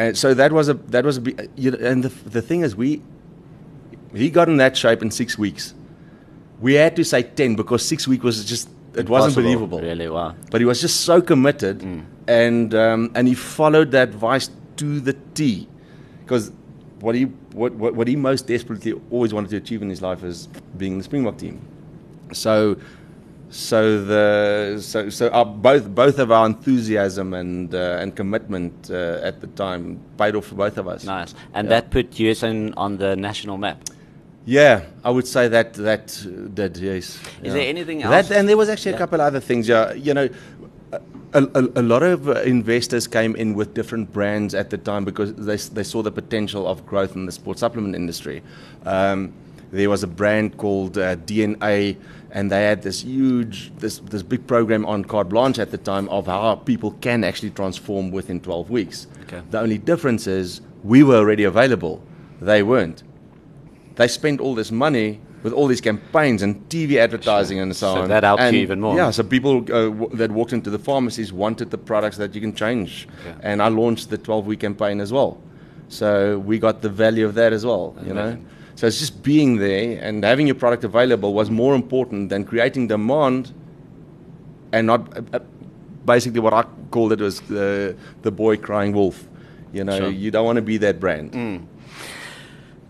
[0.00, 2.62] and so that was a that was a big, you know, and the the thing
[2.62, 3.02] is we
[4.14, 5.74] he got in that shape in six weeks.
[6.60, 9.80] We had to say ten because six weeks was just it wasn't believable.
[9.80, 10.34] Really, wow.
[10.50, 11.82] But he was just so committed,
[12.26, 15.68] and um, and he followed that advice to the T,
[16.22, 16.50] because
[17.00, 20.24] what he what, what what he most desperately always wanted to achieve in his life
[20.24, 21.60] is being in the Springbok team.
[22.32, 22.76] So
[23.50, 29.18] So the so so our, both both of our enthusiasm and uh, and commitment uh,
[29.22, 31.04] at the time paid off for both of us.
[31.04, 31.34] Nice.
[31.52, 31.80] And Yeah.
[31.80, 33.82] that put USN on the national map.
[34.46, 37.04] Yeah, I would say that that uh, did yes.
[37.06, 37.52] Is yeah.
[37.54, 38.28] there anything else?
[38.28, 38.98] That and there was actually Yeah.
[38.98, 39.66] a couple other things.
[39.66, 40.28] Yeah, you know,
[41.32, 45.04] a, a, a lot of uh, investors came in with different brands at the time
[45.04, 48.42] because they they saw the potential of growth in the sports supplement industry.
[48.86, 49.32] Um,
[49.72, 51.96] there was a brand called uh, DNA,
[52.32, 56.08] and they had this huge this this big program on carte blanche at the time
[56.08, 59.06] of how people can actually transform within 12 weeks.
[59.22, 59.42] Okay.
[59.50, 62.02] The only difference is we were already available;
[62.40, 63.02] they weren't
[64.00, 67.94] they spent all this money with all these campaigns and TV advertising and so, on.
[67.96, 68.08] So on.
[68.08, 68.96] that helped you And, even more.
[68.96, 72.40] Yeah, so people uh, w- that walked into the pharmacies wanted the products that you
[72.40, 73.08] can change.
[73.20, 73.38] Okay.
[73.42, 75.38] And I launched the 12 week campaign as well.
[75.88, 78.38] So we got the value of that as well, you know.
[78.80, 82.88] So it's just being there and having your product available was more important than creating
[82.88, 83.52] demand
[84.72, 85.38] and not uh, uh,
[86.06, 89.28] basically what I called it was the, the boy crying wolf.
[89.74, 90.08] You know, Sure.
[90.08, 91.68] you don't want to be that brand.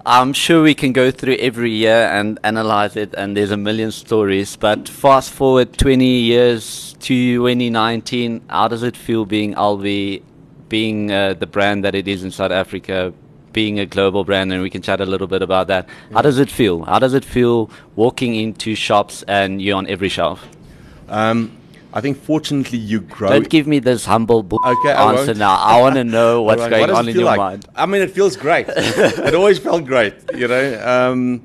[0.06, 3.90] I'm sure we can go through every year and analyze it, and there's a million
[3.90, 4.54] stories.
[4.54, 10.22] But fast forward 20 years to 2019, how does it feel being Alvi,
[10.68, 13.12] being uh, the brand that it is in South Africa,
[13.52, 14.52] being a global brand?
[14.52, 15.88] And we can chat a little bit about that.
[16.12, 16.84] How does it feel?
[16.84, 20.46] How does it feel walking into shops and you're on every shelf?
[21.08, 21.56] Um,
[21.92, 23.30] I think fortunately you grow.
[23.30, 25.38] Don't give me this humble Okay, answer won't.
[25.38, 25.56] now.
[25.56, 27.38] I want to know what's going what on in your like?
[27.38, 27.66] mind.
[27.74, 28.66] I mean, it feels great.
[28.68, 31.10] it always felt great, you know.
[31.12, 31.42] Um,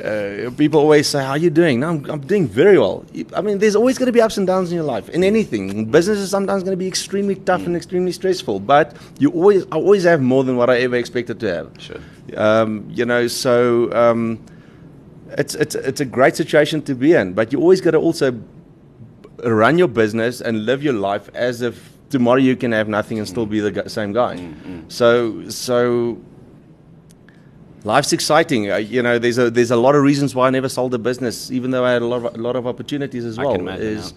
[0.00, 3.04] uh, people always say, "How are you doing?" No, I'm, I'm doing very well.
[3.34, 5.08] I mean, there's always going to be ups and downs in your life.
[5.10, 8.60] In anything, business is sometimes going to be extremely tough and extremely stressful.
[8.60, 11.70] But you always, I always have more than what I ever expected to have.
[11.78, 12.00] Sure.
[12.36, 14.44] Um, you know, so um,
[15.30, 17.32] it's it's it's a great situation to be in.
[17.32, 18.40] But you always got to also
[19.44, 23.28] run your business and live your life as if tomorrow you can have nothing and
[23.28, 24.36] still be the same guy.
[24.88, 26.18] So so
[27.86, 28.70] life's exciting.
[28.70, 30.98] Uh, you know, there's a there's a lot of reasons why I never sold the
[30.98, 33.68] business, even though I had a lot of, a lot of opportunities as well.
[33.68, 34.12] is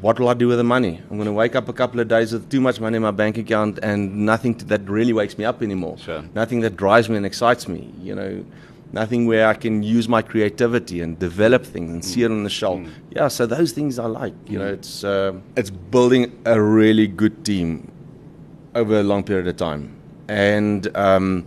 [0.00, 1.00] what will I do with the money?
[1.10, 3.10] I'm going to wake up a couple of days with too much money in my
[3.10, 5.98] bank account and nothing to, that really wakes me up anymore.
[5.98, 6.24] Sure.
[6.34, 7.92] Nothing that drives me and excites me.
[8.00, 8.44] You know,
[8.92, 12.50] nothing where I can use my creativity and develop things and see it on the
[12.50, 12.80] shelf.
[13.10, 14.32] Yeah, so those things I like.
[14.46, 17.92] You know, it's uh, it's building a really good team
[18.74, 19.94] over a long period of time,
[20.28, 20.88] and.
[20.96, 21.44] Um,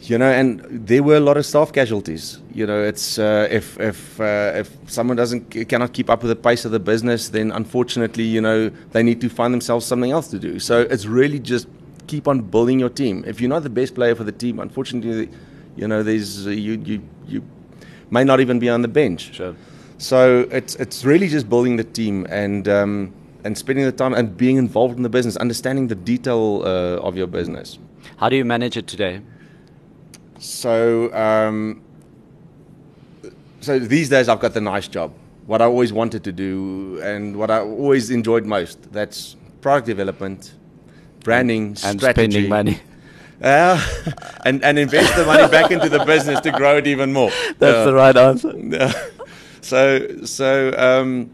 [0.00, 2.38] you know, and there were a lot of staff casualties.
[2.54, 6.36] You know, it's uh, if if uh, if someone doesn't cannot keep up with the
[6.36, 10.28] pace of the business, then unfortunately, you know, they need to find themselves something else
[10.28, 10.58] to do.
[10.58, 11.66] So it's really just
[12.06, 13.24] keep on building your team.
[13.26, 15.28] If you're not the best player for the team, unfortunately,
[15.76, 17.42] you know, there's uh, you you you
[18.10, 19.34] may not even be on the bench.
[19.34, 19.54] Sure.
[19.98, 23.12] So it's it's really just building the team and um,
[23.44, 27.16] and spending the time and being involved in the business, understanding the detail uh, of
[27.16, 27.78] your business.
[28.16, 29.22] How do you manage it today?
[30.38, 31.82] So, um,
[33.60, 35.12] so these days I've got the nice job.
[35.46, 38.92] What I always wanted to do and what I always enjoyed most.
[38.92, 40.54] That's product development,
[41.24, 42.30] branding, And strategy.
[42.32, 42.80] spending money.
[43.42, 43.80] Uh,
[44.44, 47.30] and, and invest the money back into the business to grow it even more.
[47.58, 48.92] That's Uh, the right answer.
[49.60, 51.30] so so um,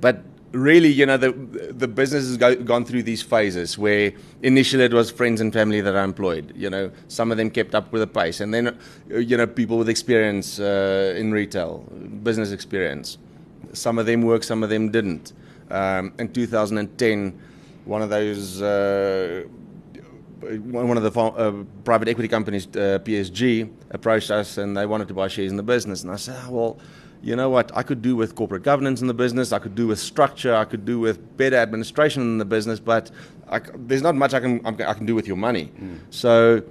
[0.00, 0.22] but
[0.52, 1.32] really you know the
[1.72, 4.12] the business has go, gone through these phases where
[4.42, 7.74] initially it was friends and family that I employed you know some of them kept
[7.74, 11.78] up with the pace and then uh, you know people with experience uh, in retail
[12.22, 13.18] business experience
[13.72, 15.32] some of them worked some of them didn't
[15.70, 17.40] um, in 2010
[17.84, 19.44] one of those uh,
[20.42, 25.14] one of the uh, private equity companies, uh, PSG, approached us and they wanted to
[25.14, 26.02] buy shares in the business.
[26.02, 26.78] And I said, "Ah, well,
[27.22, 27.70] you know what?
[27.76, 29.52] I could do with corporate governance in the business.
[29.52, 30.54] I could do with structure.
[30.54, 32.80] I could do with better administration in the business.
[32.80, 33.10] But
[33.48, 35.66] I there's not much I can I can do with your money.
[35.66, 35.96] Hmm.
[36.10, 36.62] So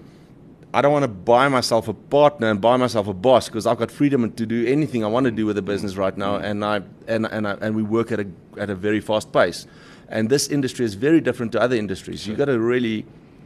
[0.73, 3.77] I don't want to buy myself a partner and buy myself a boss because I've
[3.77, 6.43] got freedom to do anything I want to do with the business right now, hmm.
[6.43, 9.67] and I and and I, and we work at a at a very fast pace.
[10.09, 12.27] And this industry is very different to other industries.
[12.27, 13.05] You've got to really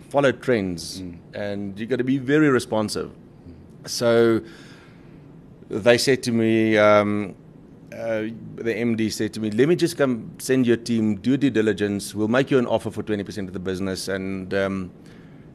[0.09, 1.13] follow trends, hmm.
[1.35, 3.11] and you've got to be very responsive.
[3.85, 4.41] So
[5.69, 6.77] they said to me.
[6.77, 7.35] Um,
[7.93, 11.49] uh, the MD said to me, "Let me just come send your team, do due
[11.49, 12.13] diligence.
[12.13, 14.91] We'll make you an offer for 20% of the business, and um,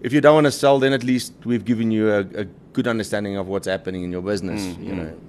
[0.01, 2.87] if you don't want to sell, then at least we've given you a, a good
[2.87, 4.77] understanding of what's happening in your business.
[4.79, 5.21] You know."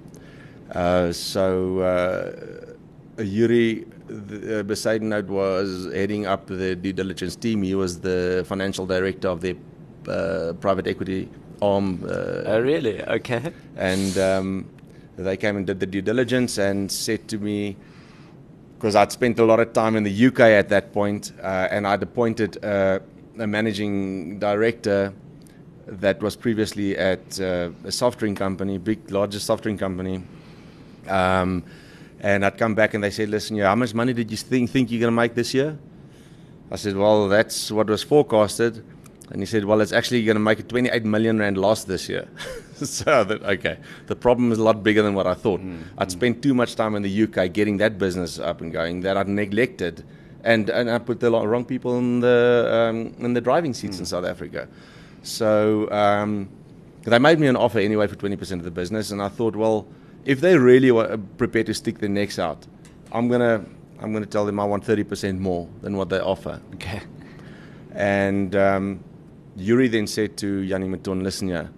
[0.74, 7.62] Uh, so uh, Yuri the, uh, was heading up the due diligence team.
[7.62, 9.58] He was the financial director of the
[10.08, 11.30] uh, private equity
[11.62, 12.04] arm.
[12.04, 13.02] Uh, Oh, really?
[13.04, 13.54] Okay.
[13.78, 14.65] and um,
[15.17, 17.76] they came and did the due diligence and said to me,
[18.78, 21.86] because I'd spent a lot of time in the UK at that point, uh, and
[21.86, 23.00] I'd appointed uh,
[23.38, 25.13] a managing director
[25.88, 30.24] that was previously at uh, a soft drink company, big, largest soft drink company.
[31.08, 31.63] Um,
[32.21, 34.69] and I'd come back and they said, listen, yeah, how much money did you think,
[34.69, 35.78] think you're going to make this year?
[36.71, 38.84] I said, well, that's what was forecasted.
[39.32, 42.10] And he said, well, it's actually going to make a 28 million rand loss this
[42.10, 42.28] year.
[42.76, 45.62] so that, okay, the problem is a lot bigger than what I thought.
[45.62, 46.12] Mm, I'd mm.
[46.12, 49.30] spent too much time in the UK getting that business up and going that I'd
[49.30, 50.04] neglected.
[50.44, 54.02] And, and I put the wrong people in the, um, in the driving seats mm.
[54.02, 54.67] in South Africa.
[55.24, 56.50] So um,
[57.04, 59.12] they made me an offer anyway for 20% of the business.
[59.12, 59.88] And I thought, well,
[60.26, 62.67] if they really were prepared to stick their necks out,
[63.12, 63.65] I'm gonna
[64.00, 66.62] I'm gonna tell them I want 30% more than what they offer.
[66.76, 67.02] Okay.
[67.94, 69.04] And um,
[69.56, 71.70] Yuri then said to Yanni Maton, listen here,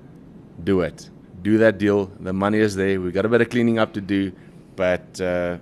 [0.63, 1.09] do it.
[1.41, 2.05] Do that deal.
[2.19, 3.01] The money is there.
[3.01, 4.31] We've got a bit of cleaning up to do.
[4.75, 5.57] But uh,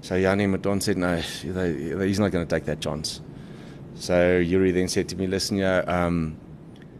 [0.00, 3.20] so Yanni Maton said, no, he's not going to take that chance.
[3.94, 6.36] So Yuri then said to me, listen here, um,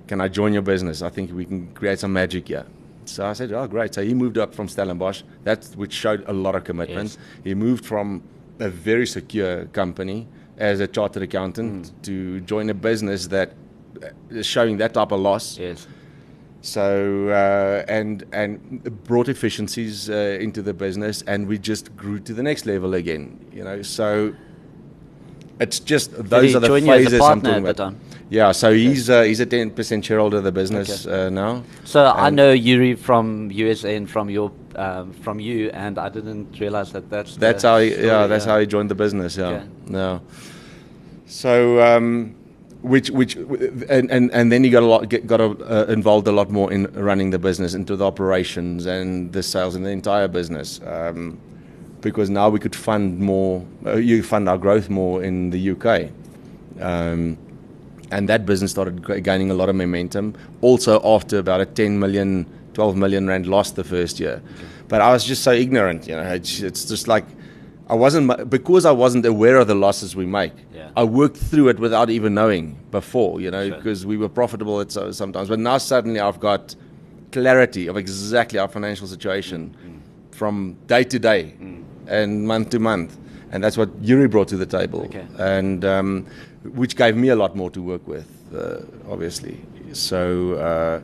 [0.07, 1.03] can I join your business?
[1.03, 2.67] I think we can create some magic here.
[3.07, 3.95] So I said, oh, great.
[3.95, 7.11] So he moved up from Stellenbosch, that which showed a lot of commitment.
[7.11, 7.19] Yes.
[7.45, 8.23] He moved from
[8.59, 10.27] a very secure company
[10.59, 12.03] as a chartered accountant mm.
[12.03, 13.53] to join a business that
[14.43, 15.59] showing that type of loss.
[15.59, 15.87] Yes.
[16.63, 22.35] So uh, and and brought efficiencies uh, into the business, and we just grew to
[22.35, 23.39] the next level again.
[23.53, 24.35] You know, so
[25.61, 27.95] it's just those are the phases I'm talking about.
[28.29, 31.27] Yeah, so he's uh, he's a ten percent shareholder of the business okay.
[31.27, 31.63] uh, now.
[31.85, 36.59] So I know Yuri from USN and from your um, from you, and I didn't
[36.59, 38.53] realize that that's that's how he, yeah that's yeah.
[38.53, 39.37] how he joined the business.
[39.37, 39.67] Yeah, okay.
[39.87, 40.21] no.
[41.27, 42.35] So um,
[42.87, 46.27] which which and, and and then you got a lot get, got a, uh, involved
[46.29, 49.91] a lot more in running the business into the operations and the sales and the
[49.91, 50.81] entire business.
[50.87, 51.39] Um,
[52.01, 56.11] because now we could fund more, uh, you fund our growth more in the UK.
[56.81, 57.37] Um,
[58.13, 60.37] and that business started gaining a lot of momentum.
[60.61, 64.41] Also, after about a 10 million, 12 million rand loss the first year,
[64.87, 66.07] but I was just so ignorant.
[66.07, 67.25] You know, it's, it's just like
[67.89, 70.53] I wasn't because I wasn't aware of the losses we make.
[70.75, 70.91] Yeah.
[70.97, 73.41] I worked through it without even knowing before.
[73.41, 74.09] You know, because sure.
[74.09, 76.75] we were profitable at sometimes, but now suddenly I've got
[77.33, 80.35] clarity of exactly our financial situation mm.
[80.35, 81.85] from day to day mm.
[82.07, 83.17] and month to month
[83.53, 85.27] and that's what Yuri brought to the table, okay.
[85.39, 86.27] and um,
[86.63, 89.59] which gave me a lot more to work with, uh, obviously.
[89.93, 91.01] So uh,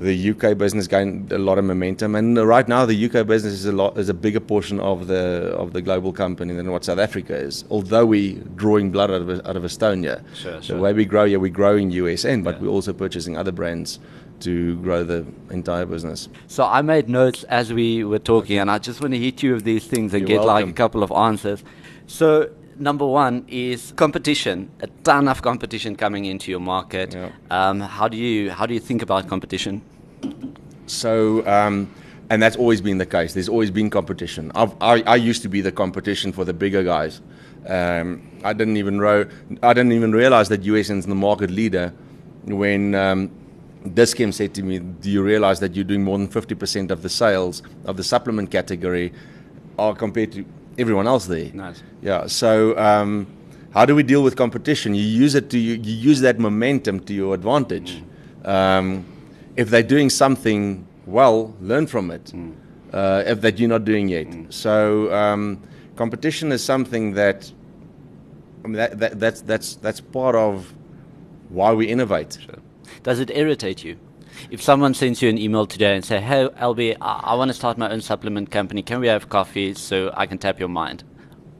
[0.00, 3.66] the UK business gained a lot of momentum, and right now the UK business is
[3.66, 6.98] a lot is a bigger portion of the of the global company than what South
[6.98, 7.64] Africa is.
[7.70, 10.76] Although we drawing blood out of out of Estonia, sure, sure.
[10.76, 12.62] the way we grow, yeah, we grow in USN, but yeah.
[12.62, 13.98] we're also purchasing other brands
[14.40, 16.30] to grow the entire business.
[16.46, 19.54] So I made notes as we were talking, and I just want to hit you
[19.54, 20.68] with these things and You're get welcome.
[20.68, 21.62] like a couple of answers.
[22.06, 24.70] So number one is competition.
[24.80, 27.14] A ton of competition coming into your market.
[27.14, 27.30] Yeah.
[27.50, 29.82] Um, how do you how do you think about competition?
[30.90, 31.46] So.
[31.46, 31.92] Um,
[32.30, 33.34] and that's always been the case.
[33.34, 34.52] There's always been competition.
[34.54, 37.20] I, I used to be the competition for the bigger guys.
[37.66, 39.02] Um, I didn't even
[39.62, 41.92] I didn't even realize that USN's the market leader
[42.44, 43.30] when um,
[43.94, 47.08] Dis-Chem said to me, Do you realize that you're doing more than 50% of the
[47.08, 49.12] sales of the supplement category
[49.78, 50.44] are compared to
[50.78, 51.50] everyone else there?
[51.52, 51.82] Nice.
[52.00, 52.26] Yeah.
[52.26, 53.26] So, um,
[53.72, 54.94] how do we deal with competition?
[54.94, 58.02] You use it to you, you use that momentum to your advantage.
[58.42, 58.48] Mm.
[58.48, 59.04] Um,
[59.56, 62.24] if they're doing something well, learn from it.
[62.26, 62.54] Mm.
[62.92, 64.26] Uh, if that you're not doing yet.
[64.26, 64.52] Mm.
[64.52, 65.62] So, um,
[65.94, 67.52] competition is something that,
[68.64, 70.74] I mean, that, that, that's that's that's part of
[71.50, 72.38] why we innovate.
[72.44, 72.58] Sure.
[73.04, 73.96] Does it irritate you?
[74.50, 77.54] If someone sends you an email today and say, "Hey, Albe, I, I want to
[77.54, 78.82] start my own supplement company.
[78.82, 81.04] Can we have coffee so I can tap your mind?"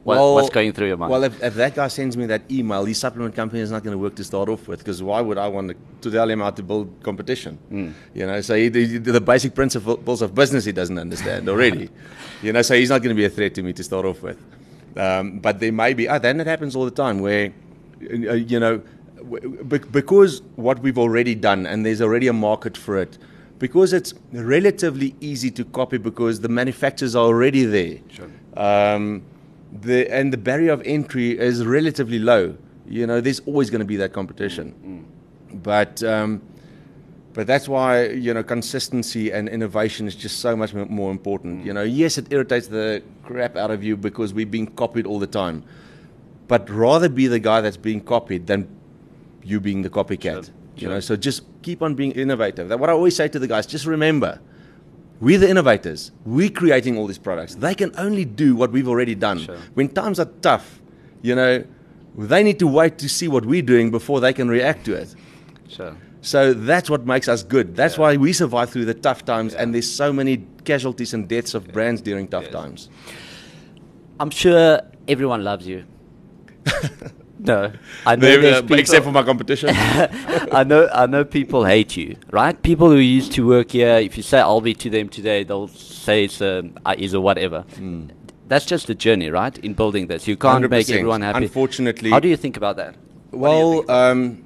[0.03, 1.11] What, well, what's going through your mind?
[1.11, 3.91] Well, if, if, that guy sends me that email, his supplement company is not going
[3.91, 6.49] to work to start off with because why would I want to, tell him how
[6.49, 7.59] to build competition?
[7.71, 7.93] Mm.
[8.15, 11.89] You know, so he, the, the basic principles of business he doesn't understand already.
[12.41, 14.23] you know, so he's not going to be a threat to me to start off
[14.23, 14.43] with.
[14.97, 17.53] Um, but there may be, oh, then it happens all the time where,
[18.01, 18.81] uh, you know,
[19.67, 23.19] because what we've already done and there's already a market for it,
[23.59, 27.99] because it's relatively easy to copy because the manufacturers are already there.
[28.09, 28.27] Sure.
[28.57, 29.21] Um,
[29.71, 32.55] the, and the barrier of entry is relatively low.
[32.87, 35.05] You know, there's always going to be that competition.
[35.53, 35.63] Mm.
[35.63, 36.41] But um,
[37.33, 41.61] but that's why you know consistency and innovation is just so much more important.
[41.61, 41.65] Mm.
[41.65, 45.19] You know, yes, it irritates the crap out of you because we're being copied all
[45.19, 45.63] the time,
[46.47, 48.67] but rather be the guy that's being copied than
[49.43, 50.45] you being the copycat.
[50.45, 50.53] Sure.
[50.77, 52.69] You know, so just keep on being innovative.
[52.69, 54.39] That what I always say to the guys, just remember,
[55.21, 56.11] We're the innovators.
[56.25, 57.55] We're creating all these products.
[57.55, 59.39] They can only do what we've already done.
[59.39, 59.57] Sure.
[59.75, 60.81] When times are tough,
[61.21, 61.63] you know,
[62.17, 65.13] they need to wait to see what we're doing before they can react to it.
[65.69, 65.95] Sure.
[66.21, 67.75] So that's what makes us good.
[67.75, 68.01] That's Yeah.
[68.01, 69.61] why we survive through the tough times, Yeah.
[69.63, 72.53] and there's so many casualties and deaths of brands during tough Yes.
[72.53, 72.89] times.
[74.19, 75.83] I'm sure everyone loves you.
[77.43, 77.71] no,
[78.05, 79.69] I know Maybe, uh, people, except for my competition.
[79.75, 82.61] I know I know people hate you, right?
[82.61, 86.25] People who used to work here, if you say Albe to them today, they'll say
[86.25, 87.65] it's a uh, is a whatever.
[88.47, 89.57] That's just the journey, right?
[89.59, 90.93] In building this, you can't make 100%.
[90.93, 91.45] everyone happy.
[91.45, 92.95] Unfortunately, how do you think about that?
[93.31, 94.45] What do you Well, about um,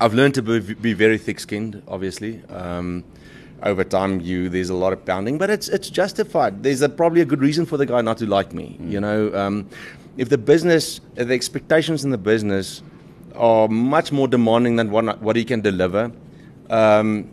[0.00, 1.82] I've learned to be, be very thick-skinned.
[1.88, 3.04] Obviously, um,
[3.62, 6.62] over time, you there's a lot of pounding, but it's it's justified.
[6.62, 8.78] There's a, probably a good reason for the guy not to like me.
[8.80, 8.92] Mm.
[8.92, 9.68] You know, um,
[10.18, 12.82] if the business, if the expectations in the business
[13.34, 16.10] are much more demanding than what what he can deliver.
[16.68, 17.30] Um,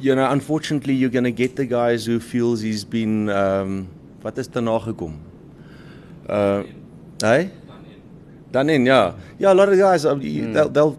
[0.00, 3.28] you know, unfortunately, you're going to get the guys who feels he's been.
[3.28, 3.88] Um,
[4.22, 5.20] wat is daarna gekom?
[6.28, 6.64] Uh,
[7.20, 7.50] hey?
[8.50, 9.52] Done in, yeah, yeah.
[9.52, 10.98] A lot of guys, uh, you, they'll, they'll,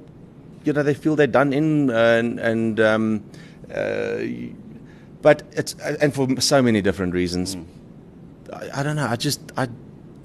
[0.64, 3.24] you know, they feel they're done in, and and um,
[3.74, 4.24] uh,
[5.22, 7.58] but it's and for so many different reasons.
[8.54, 9.08] I, I don't know.
[9.08, 9.68] I just I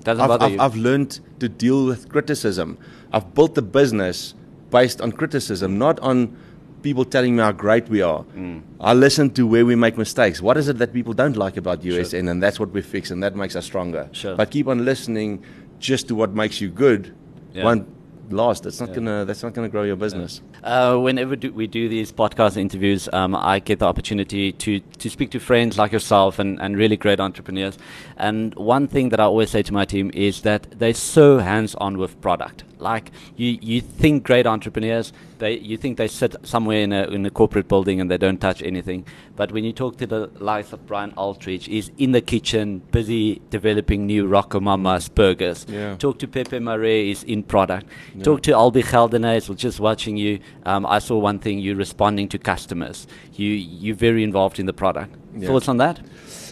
[0.04, 0.60] Doesn't I've, bother I've, you?
[0.60, 2.78] I've learned to deal with criticism.
[3.12, 4.34] I've built the business
[4.70, 6.36] based on criticism, not on
[6.82, 8.22] people telling me how great we are.
[8.36, 8.62] Mm.
[8.80, 10.40] I listen to where we make mistakes.
[10.40, 13.22] What is it that people don't like about USN, and that's what we fix, and
[13.22, 14.08] that makes us stronger.
[14.12, 14.36] Sure.
[14.36, 15.44] But keep on listening
[15.78, 17.14] just to what makes you good.
[17.52, 17.64] Yeah.
[17.64, 17.88] Won't
[18.30, 18.62] last.
[18.64, 18.94] That's not Yeah.
[18.96, 19.24] gonna.
[19.24, 20.40] That's not gonna grow your business.
[20.62, 25.10] Uh, whenever do we do these podcast interviews, um, I get the opportunity to, to
[25.10, 27.78] speak to friends like yourself and, and really great entrepreneurs.
[28.16, 31.74] And one thing that I always say to my team is that they're so hands
[31.76, 32.64] on with product.
[32.78, 37.24] Like you, you think great entrepreneurs, they you think they sit somewhere in a in
[37.24, 39.06] a corporate building and they don't touch anything.
[39.34, 43.40] But when you talk to the likes of Brian Altriche, he's in the kitchen, busy
[43.50, 45.66] developing new Rocco Mamas burgers.
[45.68, 45.96] Yeah.
[45.96, 47.86] Talk to Pepe Marais, is in product.
[48.22, 50.40] Talk to Albe Geldenhuys, was just watching you.
[50.64, 53.06] Um, I saw one thing, you responding to customers.
[53.34, 55.14] You, you're very involved in the product.
[55.34, 55.48] Yeah.
[55.48, 56.00] Thoughts on that?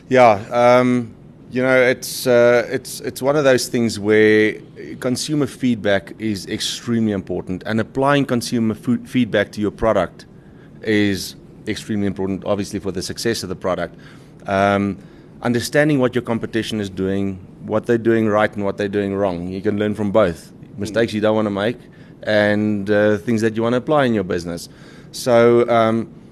[0.09, 1.15] Yeah, um,
[1.55, 4.55] you know, it's uh, it's it's one of those things where
[4.99, 10.27] consumer feedback is extremely important, and applying consumer fu- feedback to your product
[10.83, 11.37] is
[11.69, 13.95] extremely important, obviously, for the success of the product.
[14.47, 14.99] Um,
[15.43, 19.47] understanding what your competition is doing, what they're doing right, and what they're doing wrong.
[19.47, 21.79] You can learn from both mistakes you don't want to make,
[22.25, 24.69] and uh, things that you want to apply in your business.
[25.13, 25.69] So.
[25.71, 26.24] Um,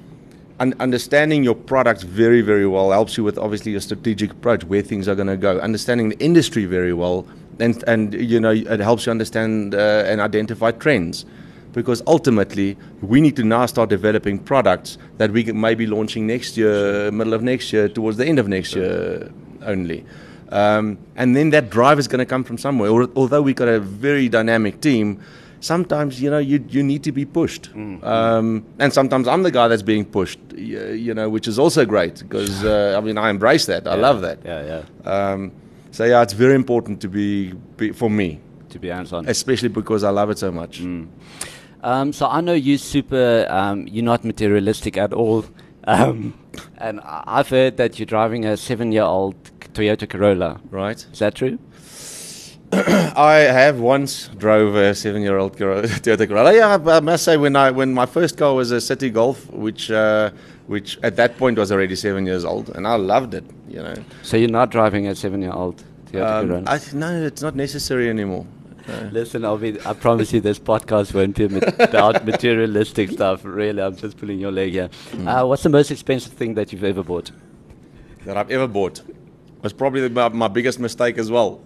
[0.63, 4.83] un- understanding your product very, very well helps you with obviously your strategic approach, where
[4.83, 5.59] things are going to go.
[5.59, 7.27] Understanding the industry very well,
[7.59, 11.27] and and you know it helps you understand uh, and identify trends,
[11.73, 16.57] because ultimately we need to now start developing products that we can maybe launching next
[16.57, 19.31] year, middle of next year, towards the end of next year
[19.67, 20.05] only.
[20.51, 22.91] Um, and then that drive is going to come from somewhere.
[22.91, 25.19] Although we've got a very dynamic team,
[25.63, 27.71] sometimes you know you you need to be pushed,
[28.03, 30.39] um, and sometimes I'm the guy that's being pushed.
[30.55, 33.87] You, you know, which is also great because uh, I mean I embrace that.
[33.87, 34.39] I love that.
[34.45, 35.11] Yeah, yeah.
[35.11, 35.53] Um,
[35.91, 38.41] so yeah, it's very important to be, be for me,
[38.71, 39.29] To be hands on.
[39.29, 40.81] especially because I love it so much.
[41.83, 45.45] Um, so I know you super, um, you're not materialistic at all.
[45.85, 46.33] Um,
[46.79, 49.35] and I've heard that you're driving a seven year old
[49.75, 50.61] Toyota Corolla.
[50.71, 51.05] Right.
[51.13, 51.59] Is that true?
[53.15, 56.55] I have once drove a seven-year-old Toyota Corolla.
[56.55, 59.91] Yeah, I must say when I when my first car was a Citi Golf, which
[59.91, 60.31] uh,
[60.69, 63.45] which at that point was already seven years old, and I loved it.
[63.69, 66.65] You know, So you're not driving a seven year old Toyota um, Corolla?
[66.67, 68.47] I th- no, it's not necessary anymore.
[68.89, 69.11] No.
[69.13, 71.45] Listen, Albe, I promise you this podcast won't be
[71.85, 73.45] about materialistic stuff.
[73.45, 74.89] Really, I'm just pulling your leg here.
[75.27, 77.31] Uh, what's the most expensive thing that you've ever bought?
[78.25, 79.03] that I've ever bought
[79.63, 81.61] was probably my, my biggest mistake as well.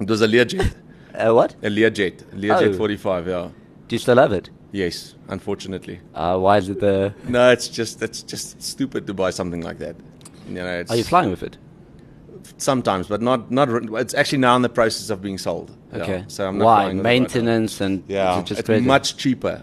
[0.00, 0.74] It was a Learjet,
[1.14, 1.54] Uh, what?
[1.62, 2.76] a Learjet, a Learjet Oh.
[2.76, 3.28] 45.
[3.28, 3.48] Yeah,
[3.88, 4.50] Do you still have it?
[4.72, 6.00] yes, unfortunately.
[6.14, 7.14] Uh, why is it the.
[7.28, 9.96] No, it's just it's just stupid to buy something like that.
[10.48, 11.56] You know, it's Are you flying with it?
[12.58, 13.68] sometimes, but not not.
[13.68, 15.70] re- It's actually now in the process of being sold.
[15.92, 16.24] Yeah, Okay.
[16.28, 16.74] so I'm not Why?
[16.84, 17.20] flying with it right now.
[17.20, 18.02] Maintenance and.
[18.08, 18.84] Yeah, is it just it's crazy?
[18.86, 19.62] much cheaper.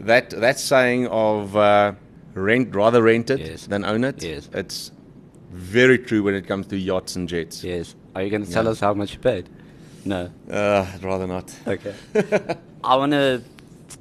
[0.00, 1.92] That that saying of uh,
[2.34, 3.66] rent rather rent it Yes.
[3.66, 4.22] than own it.
[4.22, 4.48] Yes.
[4.54, 4.92] It's
[5.52, 7.62] very true when it comes to yachts and jets.
[7.64, 7.94] Yes.
[8.14, 9.48] Are you going to tell us how much you paid?
[10.04, 10.30] No.
[10.50, 11.54] Uh, I'd rather not.
[11.66, 11.94] Okay.
[12.84, 13.42] I want to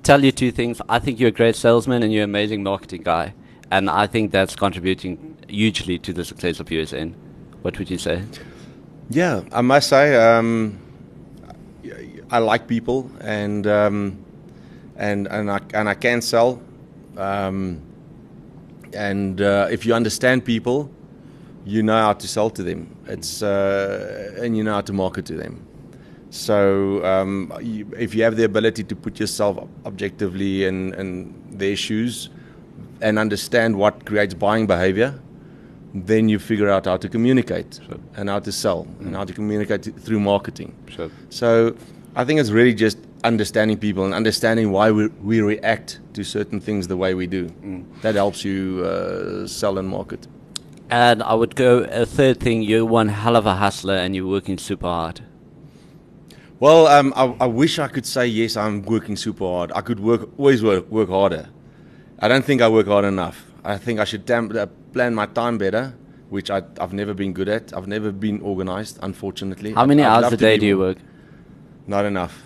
[0.03, 0.81] tell you two things.
[0.89, 3.33] I think you're a great salesman and you're an amazing marketing guy.
[3.71, 7.13] And I think that's contributing hugely to the success of USN.
[7.61, 8.23] What would you say?
[9.09, 10.79] Yeah, I must say, um,
[12.29, 14.25] I like people, and um,
[14.95, 16.61] and and I and I can sell.
[17.17, 17.81] Um,
[18.93, 20.89] and uh, if you understand people,
[21.65, 22.95] you know how to sell to them.
[23.07, 25.65] It's uh, and you know how to market to them.
[26.33, 29.55] So um, you, if you have the ability to put yourself
[29.85, 32.29] objectively in, in their shoes
[33.01, 35.13] and understand what creates buying behavior,
[35.93, 37.99] then you figure out how to communicate Sure.
[38.17, 39.05] and how to sell Mm.
[39.05, 40.73] and how to communicate through marketing.
[40.87, 41.11] Sure.
[41.29, 41.75] So
[42.15, 46.59] I think it's really just understanding people and understanding why we, we react to certain
[46.59, 47.45] things the way we do.
[47.63, 47.83] Mm.
[48.01, 50.27] That helps you uh, sell and market.
[50.89, 52.63] And I would go a third thing.
[52.63, 55.21] You're one hell of a hustler, and you're working super hard.
[56.59, 58.55] Well, um, I, I wish I could say yes.
[58.55, 59.71] I'm working super hard.
[59.73, 61.49] I could work always work work harder.
[62.19, 63.45] I don't think I work hard enough.
[63.63, 65.93] I think I should uh, plan my time better,
[66.29, 67.75] which I, I've never been good at.
[67.75, 69.73] I've never been organized, unfortunately.
[69.73, 70.97] How many I'd hours a day do you work?
[71.87, 72.43] Not enough.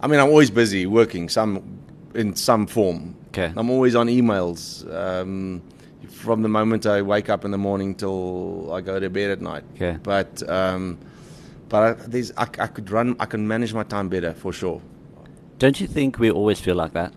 [0.00, 1.80] I mean, I'm always busy working some
[2.14, 3.16] in some form.
[3.28, 3.52] Okay.
[3.56, 5.62] I'm always on emails um,
[6.08, 9.40] from the moment I wake up in the morning till I go to bed at
[9.40, 9.64] night.
[9.74, 9.98] Okay.
[10.02, 10.98] But um,
[11.68, 13.16] but I, there's, I, I could run.
[13.18, 14.80] I can manage my time better for sure.
[15.58, 17.14] Don't you think we always feel like that?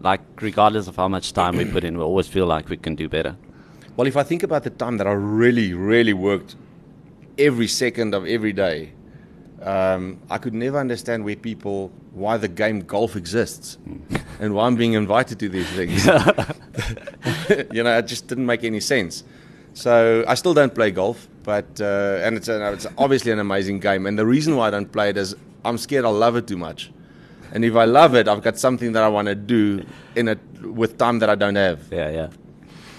[0.00, 2.94] Like, regardless of how much time we put in, we always feel like we can
[2.94, 3.36] do better.
[3.96, 6.56] Well, if I think about the time that I really, really worked
[7.38, 8.92] every second of every day,
[9.60, 13.78] um, I could never understand where people, why the game golf exists
[14.40, 16.04] and why I'm being invited to these things.
[17.72, 19.24] you know, it just didn't make any sense.
[19.74, 23.80] So I still don't play golf, but, uh, and it's, a, it's obviously an amazing
[23.80, 24.06] game.
[24.06, 25.34] And the reason why I don't play it is
[25.64, 26.90] I'm scared I'll love it too much.
[27.52, 29.84] And if I love it, I've got something that I want to do
[30.16, 31.80] in it with time that I don't have.
[31.90, 32.28] Yeah, yeah.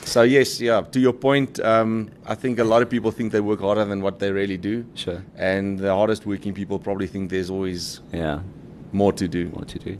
[0.05, 0.81] So yes, yeah.
[0.81, 4.01] To your point, um, I think a lot of people think they work harder than
[4.01, 5.23] what they really do, Sure.
[5.37, 8.41] and the hardest working people probably think there's always Yeah.
[8.93, 9.49] More to do.
[9.49, 9.97] More to do?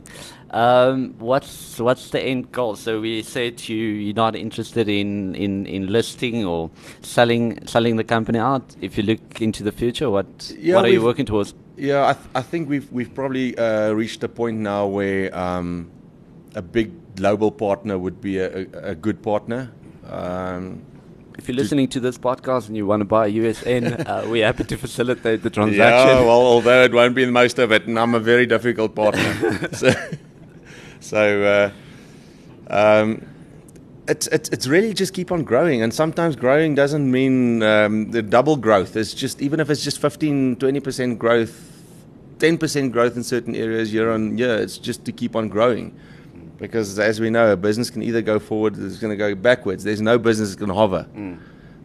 [0.50, 2.76] Um, what's what's the end goal?
[2.76, 6.70] So we said you you're not interested in, in, in listing or
[7.02, 8.76] selling selling the company out.
[8.80, 11.54] If you look into the future, what Yeah, what are you working towards?
[11.76, 15.90] Yeah, I, th- I think we've we've probably uh, reached a point now where um,
[16.54, 19.72] a big global partner would be a, a, a good partner.
[20.08, 20.82] Um,
[21.36, 24.46] If you're listening to this podcast and you want to buy a USN, uh, we're
[24.46, 26.16] happy to facilitate the transaction.
[26.16, 28.94] Yeah, well, although it won't be the most of it, and I'm a very difficult
[28.94, 29.68] partner.
[29.72, 29.92] so,
[31.00, 31.72] so
[32.70, 33.26] uh, um,
[34.06, 38.22] it's, it's it's really just keep on growing, and sometimes growing doesn't mean um, the
[38.22, 38.96] double growth.
[38.96, 41.82] It's just even if it's just 15, 20 percent growth,
[42.38, 44.54] ten percent growth in certain areas year on year.
[44.56, 45.98] It's just to keep on growing.
[46.58, 49.34] Because as we know, a business can either go forward, or it's going to go
[49.34, 49.82] backwards.
[49.84, 51.06] There's no business that can hover.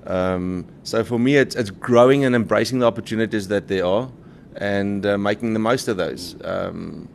[0.05, 4.11] Um, so for me, it's, it's growing and embracing the opportunities that there are,
[4.55, 6.35] and uh, making the most of those.
[6.43, 7.07] Um,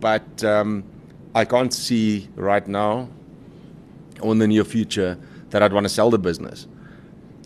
[0.00, 0.84] but um,
[1.34, 3.08] I can't see right now,
[4.20, 5.18] or in the near future,
[5.50, 6.66] that I'd want to sell the business.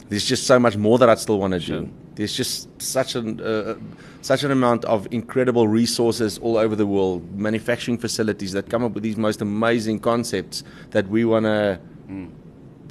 [0.08, 1.80] There's just so much more that I'd still want to Sure.
[1.82, 1.90] do.
[2.14, 3.76] There's just such an uh,
[4.22, 8.92] such an amount of incredible resources all over the world, manufacturing facilities that come up
[8.92, 11.78] with these most amazing concepts that we want to,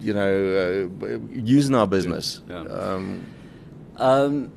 [0.01, 2.41] you know, uh, use in our business.
[2.49, 2.61] Yeah.
[2.61, 3.25] Um,
[3.97, 4.51] Um,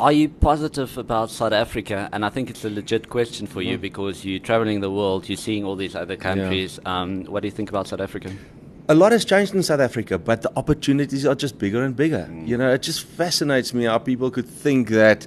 [0.00, 2.08] are you positive about South Africa?
[2.12, 5.36] And I think it's a legit question for you because you're traveling the world, you're
[5.36, 6.80] seeing all these other countries.
[6.84, 8.30] Um, what do you think about South Africa?
[8.88, 12.28] a lot has changed in South Africa, but the opportunities are just bigger and bigger.
[12.44, 15.26] You know, it just fascinates me how people could think that,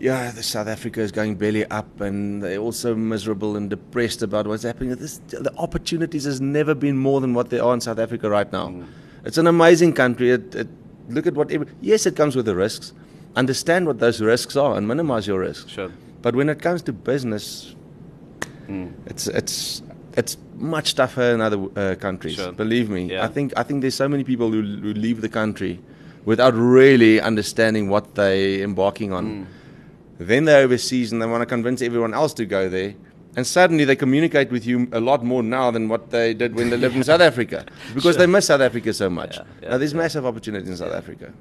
[0.00, 4.46] yeah, the South Africa is going belly up, and they're also miserable and depressed about
[4.46, 4.94] what's happening.
[4.96, 8.50] This, the opportunities has never been more than what they are in South Africa right
[8.50, 8.68] now.
[8.68, 8.86] Mm.
[9.24, 10.30] It's an amazing country.
[10.30, 10.68] It, it,
[11.08, 11.50] look at what.
[11.50, 12.94] Every, yes, it comes with the risks.
[13.36, 15.70] Understand what those risks are and minimize your risks.
[15.70, 15.90] Sure.
[16.22, 17.76] But when it comes to business,
[18.68, 18.92] mm.
[19.06, 19.82] it's it's
[20.16, 22.36] it's much tougher in other uh, countries.
[22.36, 22.52] Sure.
[22.52, 23.12] Believe me.
[23.12, 23.24] Yeah.
[23.24, 25.78] I think I think there's so many people who, who leave the country
[26.24, 29.26] without really understanding what they're embarking on.
[29.26, 29.46] Mm.
[30.20, 32.94] Then they're overseas and they want to convince everyone else to go there.
[33.36, 36.68] And suddenly they communicate with you a lot more now than what they did when
[36.68, 37.64] they lived in South Africa
[37.94, 39.36] because they miss South Africa so much.
[39.36, 41.32] Yeah, yeah, now, there's massive opportunity in South Africa.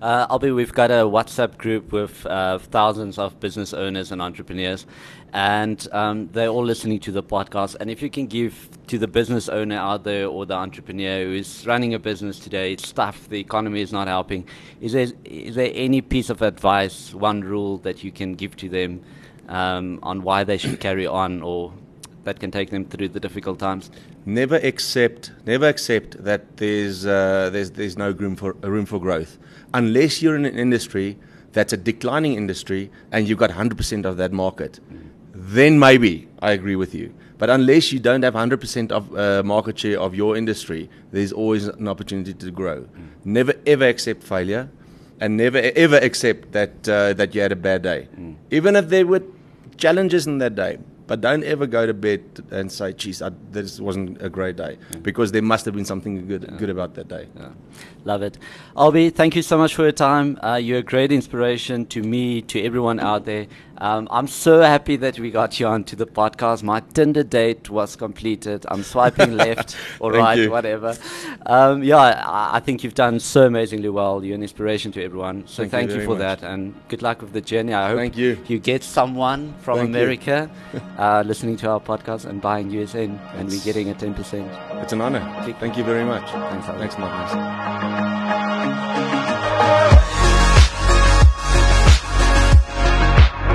[0.00, 4.86] Uh, Albe, we've got a WhatsApp group with uh, thousands of business owners and entrepreneurs,
[5.34, 7.74] and um, they're all listening to the podcast.
[7.80, 11.32] And if you can give to the business owner out there or the entrepreneur who
[11.32, 14.46] is running a business today, it's tough, the economy is not helping,
[14.80, 18.68] is there, is there any piece of advice, one rule that you can give to
[18.68, 19.02] them
[19.48, 21.72] um, on why they should carry on or
[22.22, 23.90] that can take them through the difficult times?
[24.26, 28.98] never accept never accept that there's uh, there's there's no room for uh, room for
[28.98, 29.36] growth
[29.74, 31.18] unless you're in an industry
[31.52, 34.80] that's a declining industry and you've got 100% of that market
[35.34, 37.12] then maybe I agree with you.
[37.38, 41.66] But unless you don't have 100% of uh, market share of your industry, there's always
[41.66, 42.82] an opportunity to grow.
[42.82, 43.08] Mm.
[43.24, 44.70] Never ever accept failure,
[45.20, 48.36] and never ever accept that uh, that you had a bad day, mm.
[48.50, 49.22] even if there were
[49.76, 50.78] challenges in that day.
[51.06, 54.78] But don't ever go to bed and say, "Geez, I, this wasn't a great day,"
[54.92, 54.98] yeah.
[55.00, 56.56] because there must have been something good yeah.
[56.56, 57.28] good about that day.
[57.36, 57.50] Yeah.
[58.04, 58.38] Love it,
[58.74, 59.12] Albe.
[59.14, 60.38] Thank you so much for your time.
[60.42, 63.46] Uh, you're a great inspiration to me, to everyone out there.
[63.78, 66.62] Um, I'm so happy that we got you onto the podcast.
[66.62, 68.64] My Tinder date was completed.
[68.68, 70.50] I'm swiping left or right, you.
[70.50, 70.96] whatever.
[71.46, 74.24] Um, yeah, I, I, think you've done so amazingly well.
[74.24, 75.46] You're an inspiration to everyone.
[75.46, 76.40] So thank, thank you, you for much.
[76.40, 77.74] that, and good luck with the journey.
[77.74, 78.38] I hope thank you.
[78.46, 80.50] you get someone from thank America
[80.98, 84.82] uh, listening to our podcast and buying USN, and we're getting a 10%.
[84.82, 85.20] It's an honor.
[85.58, 86.30] Thank you very much.
[86.30, 87.34] Thanks, Thanks Marnus.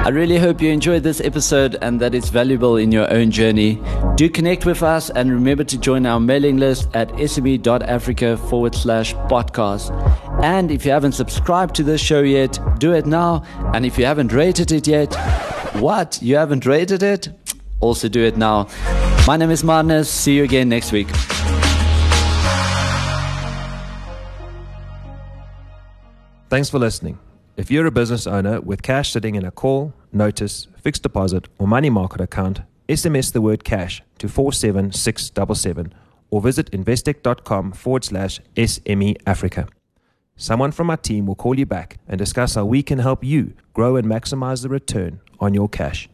[0.09, 3.79] I really hope you enjoyed this episode and that it's valuable in your own journey.
[4.15, 9.13] Do connect with us and remember to join our mailing list at sme.africa forward slash
[9.29, 9.91] podcast.
[10.41, 13.43] And if you haven't subscribed to this show yet, do it now.
[13.75, 15.13] And if you haven't rated it yet,
[15.75, 16.19] what?
[16.23, 17.29] You haven't rated it?
[17.79, 18.67] Also do it now.
[19.27, 20.07] My name is Marnus.
[20.07, 21.09] See you again next week.
[26.49, 27.19] Thanks for listening.
[27.59, 31.67] If you're a business owner with cash sitting in a call, notice, fixed deposit, or
[31.67, 35.93] money market account, SMS the word cash to 47677
[36.29, 39.67] or visit investec.com forward slash SME Africa.
[40.37, 43.51] Someone from our team will call you back and discuss how we can help you
[43.73, 46.09] grow and maximize the return on your cash.